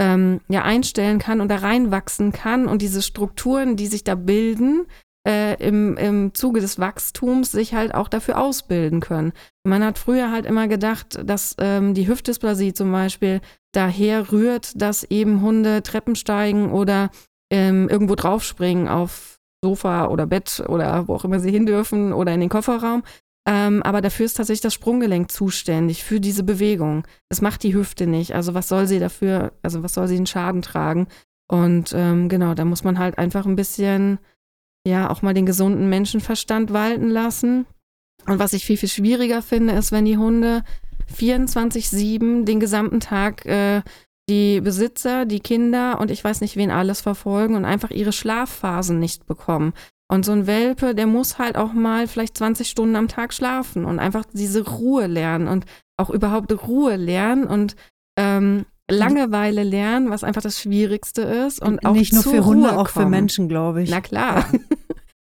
[0.00, 4.86] ähm, ja, einstellen kann und da reinwachsen kann und diese Strukturen, die sich da bilden,
[5.26, 9.32] äh, im, im Zuge des Wachstums sich halt auch dafür ausbilden können.
[9.64, 13.40] Man hat früher halt immer gedacht, dass ähm, die Hüftdysplasie zum Beispiel
[13.72, 17.10] daher rührt, dass eben Hunde Treppen steigen oder
[17.50, 22.32] ähm, irgendwo draufspringen auf Sofa oder Bett oder wo auch immer sie hin dürfen oder
[22.32, 23.02] in den Kofferraum.
[23.48, 27.06] Ähm, aber dafür ist tatsächlich das Sprunggelenk zuständig für diese Bewegung.
[27.30, 28.34] Das macht die Hüfte nicht.
[28.34, 31.08] Also was soll sie dafür, also was soll sie den Schaden tragen?
[31.50, 34.18] Und ähm, genau, da muss man halt einfach ein bisschen,
[34.86, 37.64] ja, auch mal den gesunden Menschenverstand walten lassen.
[38.26, 40.62] Und was ich viel, viel schwieriger finde, ist, wenn die Hunde
[41.10, 43.80] 24-7 den gesamten Tag äh,
[44.28, 48.98] die Besitzer, die Kinder und ich weiß nicht wen alles verfolgen und einfach ihre Schlafphasen
[48.98, 49.72] nicht bekommen.
[50.10, 53.84] Und so ein Welpe, der muss halt auch mal vielleicht 20 Stunden am Tag schlafen
[53.84, 55.66] und einfach diese Ruhe lernen und
[55.98, 57.76] auch überhaupt Ruhe lernen und
[58.18, 61.60] ähm, Langeweile lernen, was einfach das Schwierigste ist.
[61.60, 63.04] Und auch nicht nur für Hunde, Ruhe auch für.
[63.04, 63.90] Menschen, glaube ich.
[63.90, 64.46] Na klar.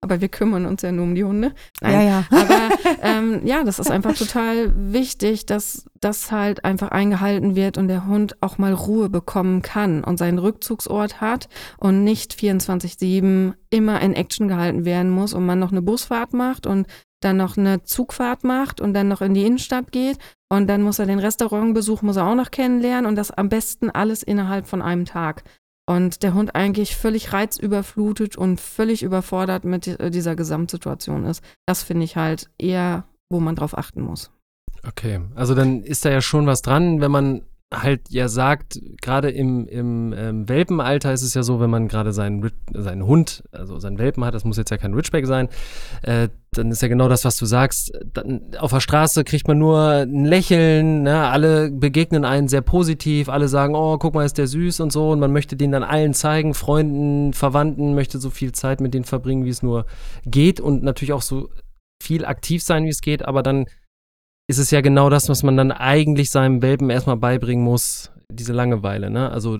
[0.05, 1.51] Aber wir kümmern uns ja nur um die Hunde.
[1.81, 2.23] ja, ja.
[2.29, 2.69] Aber
[3.01, 8.05] ähm, ja, das ist einfach total wichtig, dass das halt einfach eingehalten wird und der
[8.05, 14.13] Hund auch mal Ruhe bekommen kann und seinen Rückzugsort hat und nicht 24-7 immer in
[14.13, 16.85] Action gehalten werden muss und man noch eine Busfahrt macht und
[17.21, 20.99] dann noch eine Zugfahrt macht und dann noch in die Innenstadt geht und dann muss
[20.99, 24.83] er den Restaurantbesuch muss er auch noch kennenlernen und das am besten alles innerhalb von
[24.83, 25.43] einem Tag.
[25.87, 31.43] Und der Hund eigentlich völlig reizüberflutet und völlig überfordert mit di- dieser Gesamtsituation ist.
[31.67, 34.31] Das finde ich halt eher, wo man drauf achten muss.
[34.87, 37.41] Okay, also dann ist da ja schon was dran, wenn man
[37.81, 42.13] halt ja sagt, gerade im, im ähm, Welpenalter ist es ja so, wenn man gerade
[42.13, 45.49] seinen, seinen Hund, also seinen Welpen hat, das muss jetzt ja kein Ridgeback sein,
[46.01, 47.91] äh, dann ist ja genau das, was du sagst.
[48.13, 51.27] Dann, auf der Straße kriegt man nur ein Lächeln, ne?
[51.27, 55.11] alle begegnen einen sehr positiv, alle sagen, oh, guck mal, ist der süß und so
[55.11, 59.05] und man möchte den dann allen zeigen, Freunden, Verwandten, möchte so viel Zeit mit denen
[59.05, 59.85] verbringen, wie es nur
[60.25, 61.49] geht und natürlich auch so
[62.01, 63.65] viel aktiv sein, wie es geht, aber dann
[64.47, 68.53] ist es ja genau das, was man dann eigentlich seinem Welpen erstmal beibringen muss, diese
[68.53, 69.31] Langeweile, ne?
[69.31, 69.59] Also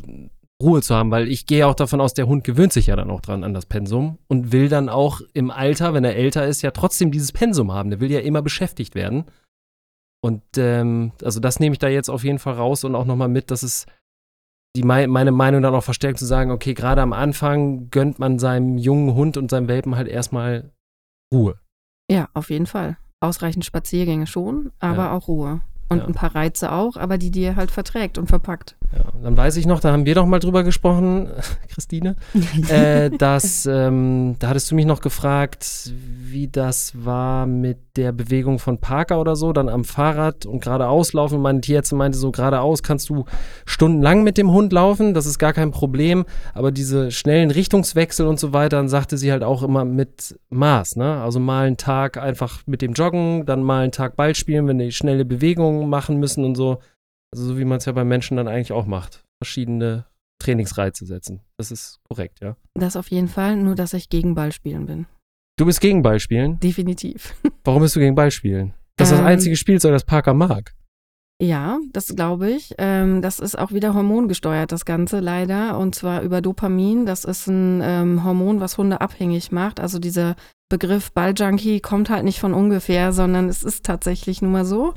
[0.61, 3.09] Ruhe zu haben, weil ich gehe auch davon aus, der Hund gewöhnt sich ja dann
[3.09, 6.61] auch dran an das Pensum und will dann auch im Alter, wenn er älter ist,
[6.61, 7.89] ja trotzdem dieses Pensum haben.
[7.89, 9.25] Der will ja immer beschäftigt werden.
[10.23, 13.27] Und ähm, also das nehme ich da jetzt auf jeden Fall raus und auch nochmal
[13.27, 13.85] mit, dass es
[14.75, 18.39] die mei meine Meinung dann auch verstärkt zu sagen, okay, gerade am Anfang gönnt man
[18.39, 20.71] seinem jungen Hund und seinem Welpen halt erstmal
[21.33, 21.59] Ruhe.
[22.09, 22.97] Ja, auf jeden Fall.
[23.25, 25.13] Ausreichend Spaziergänge schon, aber Ja.
[25.13, 25.61] auch Ruhe.
[25.87, 26.05] Und Ja.
[26.05, 28.75] ein paar Reize auch, aber die dir halt verträgt und verpackt.
[28.91, 31.27] Ja, dann weiß ich noch, da haben wir doch mal drüber gesprochen,
[31.69, 32.15] Christine,
[32.69, 38.57] äh, dass, ähm, da hattest du mich noch gefragt, wie das war mit der Bewegung
[38.59, 41.39] von Parker oder so, dann am Fahrrad und geradeaus laufen.
[41.41, 43.25] Meine Tierärztin meinte so, geradeaus kannst du
[43.65, 48.39] stundenlang mit dem Hund laufen, das ist gar kein Problem, aber diese schnellen Richtungswechsel und
[48.39, 51.21] so weiter, dann sagte sie halt auch immer mit Maß, ne?
[51.21, 54.79] Also mal einen Tag einfach mit dem Joggen, dann mal einen Tag Ball spielen, wenn
[54.79, 55.25] die schnelle
[55.75, 56.79] Bewegungen machen müssen und so.
[57.33, 59.23] Also so wie man es ja bei Menschen dann eigentlich auch macht.
[59.41, 60.05] Verschiedene
[60.39, 61.41] Trainingsreize setzen.
[61.57, 62.55] Das ist korrekt, ja.
[62.75, 65.05] Das auf jeden Fall, nur dass ich gegen Ball spielen bin.
[65.57, 66.59] Du bist gegen Ballspielen.
[66.59, 67.33] Definitiv.
[67.63, 68.73] Warum bist du gegen Ballspielen?
[68.97, 70.73] Das ist das Ähm, einzige Spielzeug, das Parker mag.
[71.41, 72.73] Ja, das glaube ich.
[72.77, 75.77] Ähm, das ist auch wieder hormongesteuert, das Ganze leider.
[75.77, 77.05] Und zwar über Dopamin.
[77.05, 79.81] Das ist ein ähm, Hormon, was Hunde abhängig macht.
[79.81, 80.35] Also dieser
[80.69, 84.93] Begriff Balljunkie kommt halt nicht von ungefähr, sondern es ist tatsächlich nun mal so.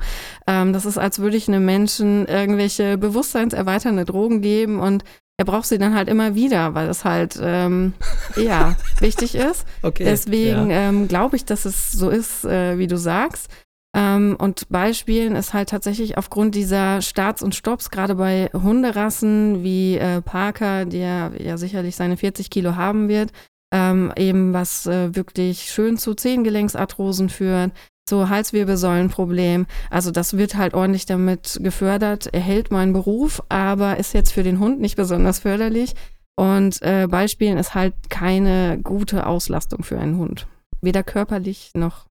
[0.47, 5.03] Ähm, das ist, als würde ich einem Menschen irgendwelche bewusstseinserweiternde Drogen geben und
[5.37, 7.93] er braucht sie dann halt immer wieder, weil es halt, ähm,
[8.35, 9.65] ja, wichtig ist.
[9.83, 10.03] Okay.
[10.05, 13.49] Deswegen ähm, glaube ich, dass es so ist, äh, wie du sagst.
[13.95, 19.97] Ähm, und Beispielen ist halt tatsächlich aufgrund dieser Starts und Stops, gerade bei Hunderassen wie
[19.97, 23.31] äh, Parker, der ja sicherlich seine 40 Kilo haben wird,
[23.73, 27.71] ähm, eben was äh, wirklich schön zu Zehengelenksarthrosen führt,
[28.07, 29.65] so Halswirbelsäulenproblem.
[29.89, 32.29] Also das wird halt ordentlich damit gefördert.
[32.31, 35.95] Er hält meinen Beruf, aber ist jetzt für den Hund nicht besonders förderlich.
[36.35, 40.47] Und äh, Ballspielen ist halt keine gute Auslastung für einen Hund.
[40.81, 42.08] Weder körperlich noch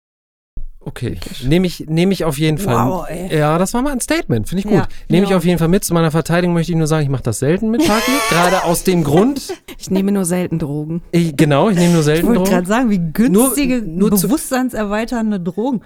[0.87, 2.89] Okay, nehme ich, nehm ich auf jeden Fall.
[2.89, 3.37] Wow, ey.
[3.37, 4.73] Ja, das war mal ein Statement, finde ich gut.
[4.77, 4.87] Ja.
[5.09, 5.37] Nehme ich Ja.
[5.37, 5.83] auf jeden Fall mit.
[5.83, 8.09] Zu meiner Verteidigung möchte ich nur sagen, ich mache das selten mit Parky.
[8.29, 9.53] gerade aus dem Grund.
[9.79, 11.03] Ich nehme nur selten Drogen.
[11.11, 12.49] Ich, genau, ich nehme nur Ich selten wollte Drogen.
[12.51, 15.81] gerade sagen, wie günstige, Nur- nur bewusstseinserweiternde Drogen.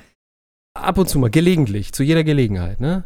[0.74, 3.04] Ab und zu mal, gelegentlich, zu jeder Gelegenheit, ne?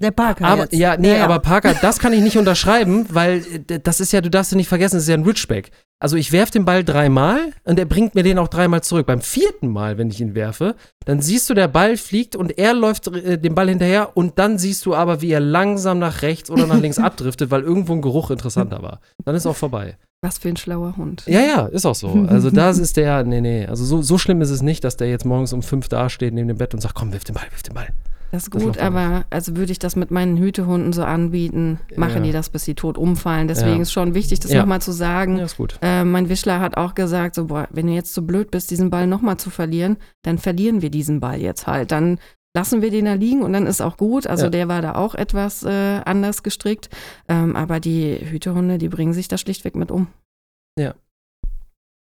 [0.00, 0.74] Der Parker Aber, jetzt.
[0.74, 4.30] ja, nee, aber Parker, das kann ich nicht unterschreiben, weil äh, das ist ja, du
[4.30, 5.70] darfst ja nicht vergessen, das ist ja ein Ridgeback.
[6.00, 9.06] Also ich werfe den Ball dreimal und er bringt mir den auch dreimal zurück.
[9.06, 10.74] Beim vierten Mal, wenn ich ihn werfe,
[11.06, 14.58] dann siehst du, der Ball fliegt und er läuft äh, dem Ball hinterher und dann
[14.58, 18.02] siehst du aber, wie er langsam nach rechts oder nach links abdriftet, weil irgendwo ein
[18.02, 19.00] Geruch interessanter war.
[19.24, 19.96] Dann ist auch vorbei.
[20.24, 21.22] Was für ein schlauer Hund.
[21.26, 22.08] Ja, ja, ist auch so.
[22.28, 25.08] Also das ist der, nee, nee, also so, so schlimm ist es nicht, dass der
[25.10, 27.62] jetzt morgens um fünf dasteht neben dem Bett und sagt, komm, wirf den Ball, wirf
[27.62, 27.88] den Ball.
[28.32, 31.78] Das ist Das gut, man aber also würde ich das mit meinen Hütehunden so anbieten,
[31.94, 32.20] machen Ja.
[32.22, 33.46] die das, bis sie tot umfallen.
[33.48, 33.82] Deswegen Ja.
[33.82, 34.60] ist schon wichtig, das Ja.
[34.60, 35.36] nochmal zu sagen.
[35.36, 35.78] Ja, ist gut.
[35.82, 38.90] Äh, mein Wischler hat auch gesagt, so, boah, wenn du jetzt so blöd bist, diesen
[38.90, 41.92] Ball nochmal zu verlieren, dann verlieren wir diesen Ball jetzt halt.
[41.92, 42.18] Dann
[42.56, 44.26] lassen wir den da liegen und dann ist auch gut.
[44.26, 44.50] Also Ja.
[44.50, 46.88] der war da auch etwas äh, anders gestrickt.
[47.28, 50.06] Ähm, aber die Hütehunde, die bringen sich da schlichtweg mit um.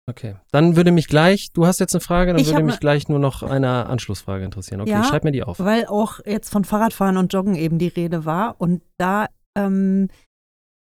[0.08, 0.36] Okay.
[0.52, 3.08] Dann würde mich gleich, du hast jetzt eine Frage, dann Ich würde mich ne- gleich
[3.08, 4.80] nur noch eine Anschlussfrage interessieren.
[4.80, 5.02] Okay, Ja.
[5.02, 5.58] schreib mir die auf.
[5.58, 8.54] Weil auch jetzt von Fahrradfahren und Joggen eben die Rede war.
[8.60, 9.26] Und da
[9.58, 10.06] ähm,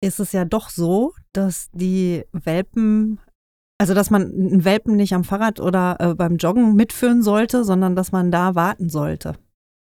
[0.02, 3.20] ist es ja doch so, dass die Welpen,
[3.80, 7.94] also dass man einen Welpen nicht am Fahrrad oder äh, beim Joggen mitführen sollte, sondern
[7.94, 9.36] dass man da warten sollte,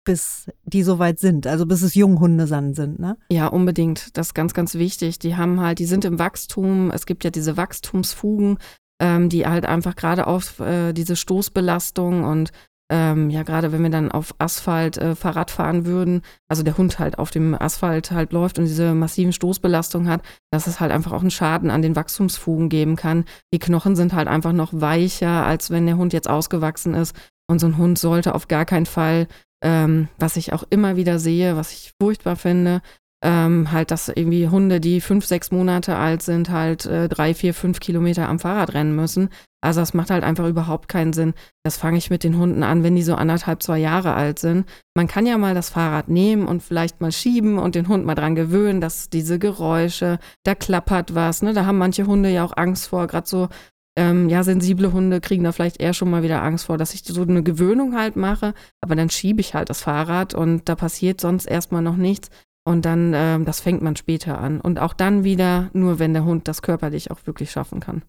[0.06, 1.46] bis die soweit sind.
[1.46, 3.18] Also bis es Junghunde dann sind, ne?
[3.30, 4.16] Ja, unbedingt.
[4.16, 5.18] Das ist ganz, ganz wichtig.
[5.18, 6.90] Die haben halt, die sind im Wachstum.
[6.90, 8.56] Es gibt ja diese Wachstumsfugen,
[9.02, 12.52] ähm, die halt einfach gerade auf äh, diese Stoßbelastung und
[12.88, 17.00] ähm, ja, gerade wenn wir dann auf Asphalt äh, Fahrrad fahren würden, also der Hund
[17.00, 21.10] halt auf dem Asphalt halt läuft und diese massiven Stoßbelastung hat, dass es halt einfach
[21.10, 23.24] auch einen Schaden an den Wachstumsfugen geben kann.
[23.52, 27.16] Die Knochen sind halt einfach noch weicher, als wenn der Hund jetzt ausgewachsen ist.
[27.48, 29.26] Und so ein Hund sollte auf gar keinen Fall,
[29.62, 32.82] ähm, was ich auch immer wieder sehe, was ich furchtbar finde,
[33.24, 37.54] ähm, halt, dass irgendwie Hunde, die fünf, sechs Monate alt sind, halt äh, drei, vier,
[37.54, 39.30] fünf Kilometer am Fahrrad rennen müssen.
[39.62, 41.34] Also das macht halt einfach überhaupt keinen Sinn.
[41.64, 44.68] Das fange ich mit den Hunden an, wenn die so anderthalb, zwei Jahre alt sind.
[44.94, 48.14] Man kann ja mal das Fahrrad nehmen und vielleicht mal schieben und den Hund mal
[48.14, 51.52] dran gewöhnen, dass diese Geräusche, da klappert was, ne?
[51.52, 53.48] Da haben manche Hunde ja auch Angst vor, gerade so
[53.96, 57.02] ähm, ja, sensible Hunde kriegen da vielleicht eher schon mal wieder Angst vor, dass ich
[57.04, 61.20] so eine Gewöhnung halt mache, aber dann schiebe ich halt das Fahrrad und da passiert
[61.20, 62.30] sonst erstmal noch nichts.
[62.66, 64.60] Und dann, ähm, das fängt man später an.
[64.60, 68.02] Und auch dann wieder, nur wenn der Hund das körperlich auch wirklich schaffen kann.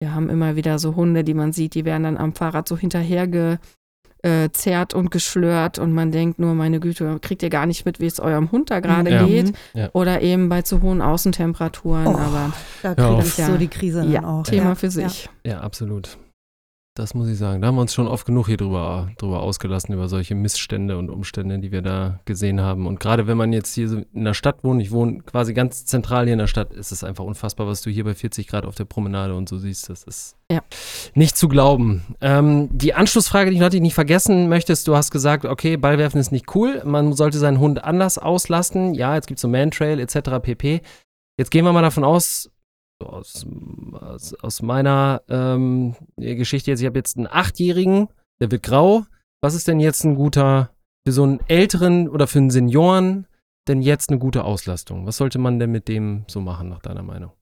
[0.00, 2.78] Wir haben immer wieder so Hunde, die man sieht, die werden dann am Fahrrad so
[4.22, 8.06] hinterhergezerrt und geschlört und man denkt nur, meine Güte, kriegt ihr gar nicht mit, wie
[8.06, 9.24] es eurem Hund da gerade Ja.
[9.24, 9.52] geht.
[9.74, 9.88] Ja.
[9.92, 12.06] Oder eben bei zu hohen Außentemperaturen.
[12.06, 12.52] Oh, aber
[12.82, 13.46] Da kriege ich Ja.
[13.46, 14.42] so die Krise dann ja, auch.
[14.44, 14.74] Thema ja.
[14.74, 15.28] für sich.
[15.44, 16.16] Ja, absolut.
[16.96, 17.62] Das muss ich sagen.
[17.62, 21.08] Da haben wir uns schon oft genug hier drüber, drüber ausgelassen, über solche Missstände und
[21.08, 22.88] Umstände, die wir da gesehen haben.
[22.88, 25.86] Und gerade wenn man jetzt hier so in der Stadt wohnt, ich wohne quasi ganz
[25.86, 28.66] zentral hier in der Stadt, ist es einfach unfassbar, was du hier bei 40 Grad
[28.66, 29.88] auf der Promenade und so siehst.
[29.88, 30.62] Das ist Ja.
[31.14, 32.02] nicht zu glauben.
[32.20, 36.32] Ähm, die Anschlussfrage, die ich natürlich nicht vergessen möchtest, du hast gesagt, okay, Ballwerfen ist
[36.32, 38.94] nicht cool, man sollte seinen Hund anders auslasten.
[38.94, 40.40] Ja, jetzt gibt es so Mantrail etc.
[40.42, 40.80] pp.
[41.38, 42.49] Jetzt gehen wir mal davon aus,
[43.00, 43.46] aus,
[43.92, 48.08] aus, aus meiner ähm, Geschichte jetzt, ich habe jetzt einen Achtjährigen,
[48.40, 49.04] der wird grau.
[49.42, 50.70] Was ist denn jetzt ein guter,
[51.06, 53.26] für so einen älteren oder für einen Senioren,
[53.68, 55.06] denn jetzt eine gute Auslastung?
[55.06, 57.32] Was sollte man denn mit dem so machen, nach deiner Meinung?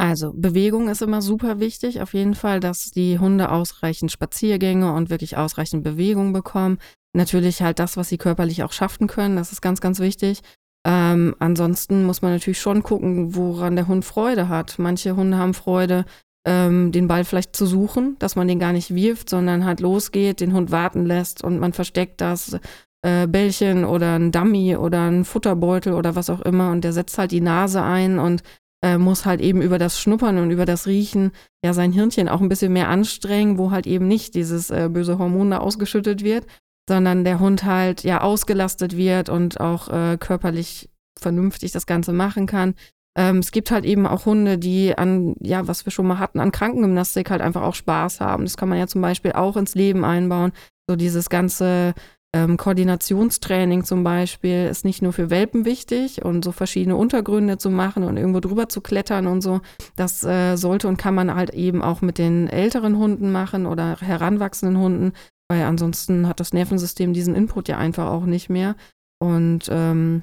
[0.00, 2.00] Also Bewegung ist immer super wichtig.
[2.00, 6.78] Auf jeden Fall, dass die Hunde ausreichend Spaziergänge und wirklich ausreichend Bewegung bekommen.
[7.12, 9.36] Natürlich halt das, was sie körperlich auch schaffen können.
[9.36, 10.40] Das ist ganz, ganz wichtig.
[10.86, 14.78] Ähm, ansonsten muss man natürlich schon gucken, woran der Hund Freude hat.
[14.78, 16.04] Manche Hunde haben Freude,
[16.46, 20.40] ähm, den Ball vielleicht zu suchen, dass man den gar nicht wirft, sondern halt losgeht,
[20.40, 22.56] den Hund warten lässt und man versteckt das
[23.02, 27.18] äh, Bällchen oder ein Dummy oder ein Futterbeutel oder was auch immer und der setzt
[27.18, 28.42] halt die Nase ein und
[28.82, 31.32] äh, muss halt eben über das Schnuppern und über das Riechen
[31.62, 35.18] ja sein Hirnchen auch ein bisschen mehr anstrengen, wo halt eben nicht dieses äh, böse
[35.18, 36.46] Hormon da ausgeschüttet wird,
[36.90, 42.46] sondern der Hund halt ja ausgelastet wird und auch äh, körperlich vernünftig das Ganze machen
[42.46, 42.74] kann.
[43.16, 46.40] Ähm, es gibt halt eben auch Hunde, die an, ja, was wir schon mal hatten,
[46.40, 48.42] an Krankengymnastik halt einfach auch Spaß haben.
[48.42, 50.50] Das kann man ja zum Beispiel auch ins Leben einbauen.
[50.88, 51.94] So dieses ganze
[52.34, 57.70] ähm, Koordinationstraining zum Beispiel ist nicht nur für Welpen wichtig und so verschiedene Untergründe zu
[57.70, 59.60] machen und irgendwo drüber zu klettern und so.
[59.94, 63.96] Das äh, sollte und kann man halt eben auch mit den älteren Hunden machen oder
[64.00, 65.12] heranwachsenden Hunden.
[65.50, 68.76] Weil ansonsten hat das Nervensystem diesen Input ja einfach auch nicht mehr.
[69.18, 70.22] Und ähm,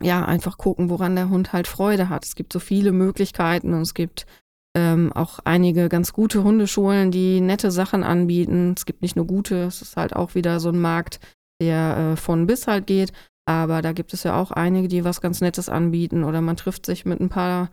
[0.00, 2.24] ja, einfach gucken, woran der Hund halt Freude hat.
[2.24, 4.26] Es gibt so viele Möglichkeiten und es gibt
[4.74, 8.72] ähm, auch einige ganz gute Hundeschulen, die nette Sachen anbieten.
[8.74, 11.20] Es gibt nicht nur gute, es ist halt auch wieder so ein Markt,
[11.60, 13.12] der äh, von bis halt geht.
[13.44, 16.86] Aber da gibt es ja auch einige, die was ganz Nettes anbieten oder man trifft
[16.86, 17.70] sich mit ein paar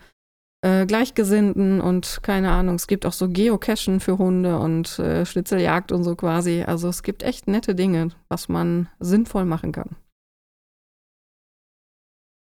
[0.64, 5.91] äh, Gleichgesinnten und keine Ahnung, es gibt auch so Geocachen für Hunde und äh, Schnitzeljagd
[5.91, 6.64] und so quasi.
[6.66, 9.97] Also es gibt echt nette Dinge, was man sinnvoll machen kann.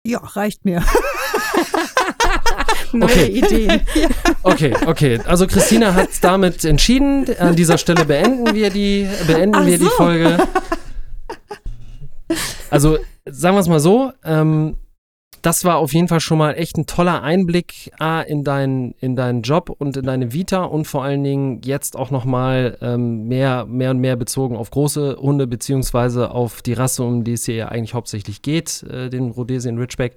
[0.06, 0.82] Ja, reicht mir.
[2.92, 3.26] Neue Okay.
[3.26, 3.80] Ideen.
[4.44, 5.20] Okay, okay.
[5.26, 7.26] Also Christina hat damit entschieden.
[7.40, 9.90] An dieser Stelle beenden wir die, beenden Ach wir die so.
[9.90, 10.38] Folge.
[12.70, 14.12] Also sagen wir es mal so.
[14.24, 14.76] Ähm,
[15.46, 19.14] das war auf jeden Fall schon mal echt ein toller Einblick A, in, deinen in
[19.14, 23.64] deinen Job und in deine Vita und vor allen Dingen jetzt auch nochmal ähm, mehr,
[23.64, 27.70] mehr und mehr bezogen auf große Hunde beziehungsweise auf die Rasse, um die es hier
[27.70, 30.16] eigentlich hauptsächlich geht, äh, den Rhodesian Ridgeback.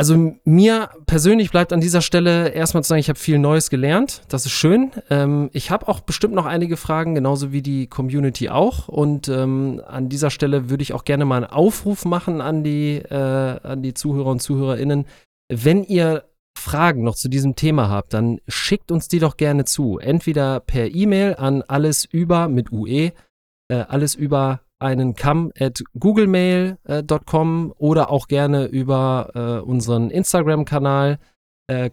[0.00, 4.22] Also mir persönlich bleibt an dieser Stelle erstmal zu sagen, ich habe viel Neues gelernt.
[4.30, 4.92] Das ist schön.
[5.10, 8.88] Ähm, ich habe auch bestimmt noch einige Fragen, genauso wie die Community auch.
[8.88, 12.96] Und ähm, an dieser Stelle würde ich auch gerne mal einen Aufruf machen an die,
[12.96, 15.04] äh, an die Zuhörer und Zuhörerinnen.
[15.52, 16.24] Wenn ihr
[16.56, 19.98] Fragen noch zu diesem Thema habt, dann schickt uns die doch gerne zu.
[19.98, 23.12] Entweder per E-Mail an alles über mit UE,
[23.68, 31.18] äh, alles über einen Kamm at googlemail.com oder auch gerne über äh, unseren Instagram-Kanal
[31.68, 31.90] äh.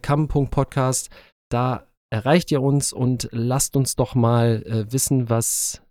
[1.50, 5.82] Da erreicht ihr uns und lasst uns doch mal äh, wissen, was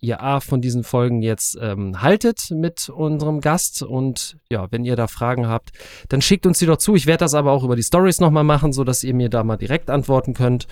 [0.00, 3.82] ihr A von diesen Folgen jetzt ähm, haltet mit unserem Gast.
[3.82, 5.70] Und ja, wenn ihr da Fragen habt,
[6.08, 6.94] dann schickt uns die doch zu.
[6.96, 9.56] Ich werde das aber auch über die Stories nochmal machen, sodass ihr mir da mal
[9.56, 10.66] direkt antworten könnt.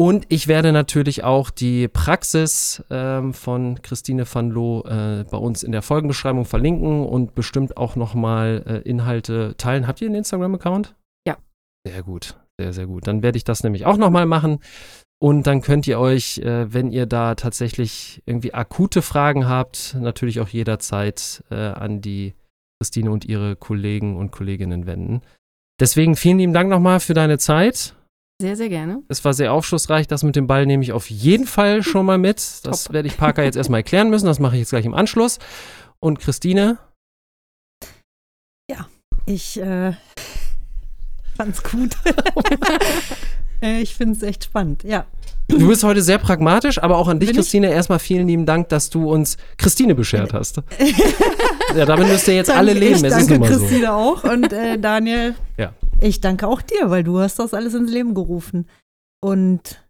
[0.00, 5.64] Und ich werde natürlich auch die Praxis ähm, von Christine van Loo äh, bei uns
[5.64, 9.88] in der Folgenbeschreibung verlinken und bestimmt auch nochmal äh, Inhalte teilen.
[9.88, 10.94] Habt ihr einen Instagram-Account?
[11.26, 11.36] Ja.
[11.84, 13.08] Sehr gut, sehr, sehr gut.
[13.08, 14.60] Dann werde ich das nämlich auch nochmal machen.
[15.20, 20.38] Und dann könnt ihr euch, äh, wenn ihr da tatsächlich irgendwie akute Fragen habt, natürlich
[20.38, 22.34] auch jederzeit äh, an die
[22.80, 25.22] Christine und ihre Kollegen und Kolleginnen wenden.
[25.80, 27.96] Deswegen vielen lieben Dank nochmal für deine Zeit.
[28.40, 29.02] Sehr, sehr gerne.
[29.08, 30.06] Es war sehr aufschlussreich.
[30.06, 32.36] Das mit dem Ball nehme ich auf jeden Fall schon mal mit.
[32.64, 32.92] Das Top.
[32.92, 34.26] werde ich Parker jetzt erstmal erklären müssen.
[34.26, 35.38] Das mache ich jetzt gleich im Anschluss.
[36.00, 36.78] Und Christine,
[39.28, 39.92] Ich äh,
[41.36, 41.90] fand's gut.
[43.60, 45.04] Äh, ich finde es echt spannend, ja.
[45.48, 47.42] du bist heute sehr pragmatisch, aber auch an dich, Bin ich?
[47.42, 50.62] Christine, erstmal vielen lieben Dank, dass du uns Christine beschert hast.
[51.76, 53.04] ja, damit müsst ihr jetzt alle Danke, leben.
[53.04, 53.58] Ich Es danke mal so.
[53.58, 55.34] Christine auch und äh, Daniel.
[55.56, 55.72] Ja.
[56.00, 58.66] Ich danke auch dir, weil du hast das alles ins Leben gerufen.
[59.20, 59.84] Und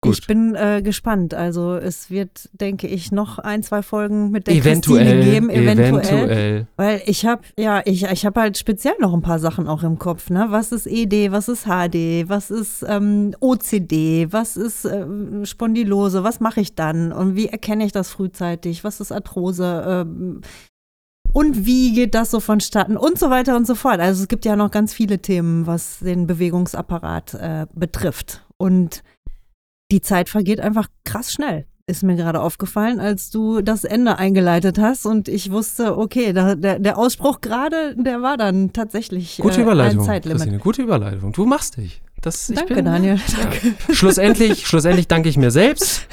[0.00, 0.18] Gut.
[0.18, 1.34] ich bin äh, gespannt.
[1.34, 5.94] Also es wird, denke ich, noch ein, zwei Folgen mit der Eventuell, Christine geben, eventuell.
[5.94, 6.66] eventuell.
[6.74, 10.00] Weil ich habe, ja, ich, ich habe halt speziell noch ein paar Sachen auch im
[10.00, 10.30] Kopf.
[10.30, 10.46] Ne?
[10.48, 16.40] Was ist ED, was ist HD, was ist ähm, OCD, was ist ähm, Spondylose, was
[16.40, 20.40] mache ich dann und wie erkenne ich das frühzeitig, was ist Arthrose ähm,
[21.32, 24.00] und wie geht das so vonstatten und so weiter und so fort.
[24.00, 28.44] Also es gibt ja noch ganz viele Themen, was den Bewegungsapparat äh, betrifft.
[28.56, 29.02] Und
[29.90, 31.66] die Zeit vergeht einfach krass schnell.
[31.86, 36.54] Ist mir gerade aufgefallen, als du das Ende eingeleitet hast und ich wusste, okay, da,
[36.54, 40.38] der, der Ausspruch gerade, der war dann tatsächlich Gute äh, Überleitung, ein Zeitlimit.
[40.38, 41.32] Christine, gute Überleitung.
[41.32, 42.00] Du machst dich.
[42.20, 43.18] Das, Danke, bin, Daniel.
[43.90, 46.06] Schlussendlich, schlussendlich danke ich mir selbst.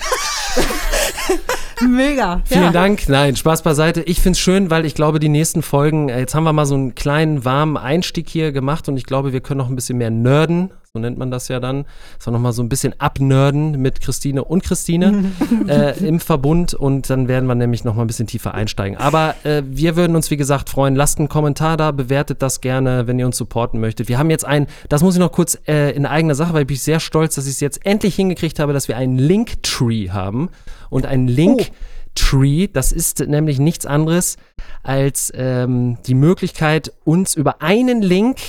[1.89, 2.41] Mega.
[2.45, 2.71] Vielen ja.
[2.71, 3.07] Dank.
[3.07, 4.01] Nein, Spaß beiseite.
[4.01, 6.65] Ich finde es schön, weil ich glaube, die nächsten Folgen, äh, jetzt haben wir mal
[6.65, 9.97] so einen kleinen, warmen Einstieg hier gemacht und ich glaube, wir können noch ein bisschen
[9.97, 10.71] mehr nerden.
[10.96, 11.86] So nennt man das ja dann.
[12.18, 15.26] So nochmal so ein bisschen abnerden mit Christine und Christine
[15.68, 18.98] äh, im Verbund und dann werden wir nämlich nochmal ein bisschen tiefer einsteigen.
[18.98, 20.96] Aber äh, wir würden uns, wie gesagt, freuen.
[20.96, 24.08] Lasst einen Kommentar da, bewertet das gerne, wenn ihr uns supporten möchtet.
[24.08, 26.68] Wir haben jetzt ein, das muss ich noch kurz äh, in eigener Sache, weil ich
[26.68, 30.50] bin sehr stolz, dass ich es jetzt endlich hingekriegt habe, dass wir einen Linktree haben
[30.90, 31.70] und ein Link.
[32.16, 34.38] Tree, das ist nämlich nichts anderes
[34.82, 38.40] als ähm, die Möglichkeit, uns über einen Link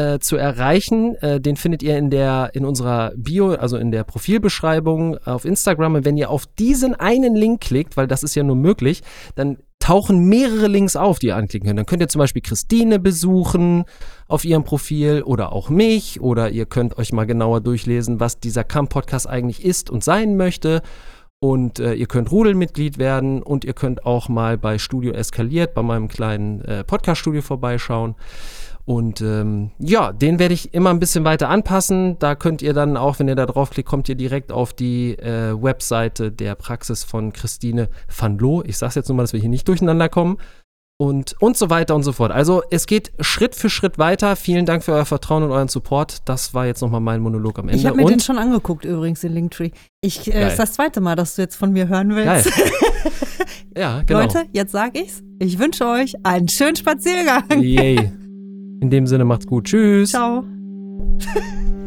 [0.00, 1.14] äh, zu erreichen.
[1.16, 5.96] Äh, den findet ihr in der in unserer Bio, also in der Profilbeschreibung auf Instagram.
[5.96, 9.02] Und wenn ihr auf diesen einen Link klickt, weil das ist ja nur möglich,
[9.34, 11.78] dann tauchen mehrere Links auf, die ihr anklicken könnt.
[11.78, 13.84] Dann könnt ihr zum Beispiel Christine besuchen
[14.28, 18.62] auf ihrem Profil oder auch mich oder ihr könnt euch mal genauer durchlesen, was dieser
[18.62, 20.82] Camp-Podcast eigentlich ist und sein möchte.
[21.42, 25.82] Und äh, ihr könnt Rudelmitglied werden und ihr könnt auch mal bei Studio Eskaliert, bei
[25.82, 28.14] meinem kleinen äh, Podcast-Studio vorbeischauen.
[28.90, 32.18] Und ähm, ja, den werde ich immer ein bisschen weiter anpassen.
[32.18, 35.54] Da könnt ihr dann auch, wenn ihr da draufklickt, kommt ihr direkt auf die äh,
[35.54, 38.64] Webseite der Praxis von Christine van Loo.
[38.66, 40.38] Ich sage jetzt nur mal, dass wir hier nicht durcheinander kommen.
[40.98, 42.32] Und, und so weiter und so fort.
[42.32, 44.34] Also es geht Schritt für Schritt weiter.
[44.34, 46.28] Vielen Dank für euer Vertrauen und euren Support.
[46.28, 47.78] Das war jetzt nochmal mein Monolog am Ende.
[47.78, 49.70] Ich habe mir und den schon angeguckt übrigens, den Linktree.
[50.00, 50.48] Ich, äh, Geil.
[50.48, 52.44] ist das zweite Mal, dass du jetzt von mir hören Geil.
[52.44, 52.58] willst.
[53.76, 54.22] ja, genau.
[54.22, 55.22] Leute, jetzt sag ich's.
[55.38, 57.62] Ich wünsche euch einen schönen Spaziergang.
[57.62, 58.10] Yay.
[58.80, 59.64] In dem Sinne macht's gut.
[59.64, 60.10] Tschüss.
[60.10, 60.44] Ciao.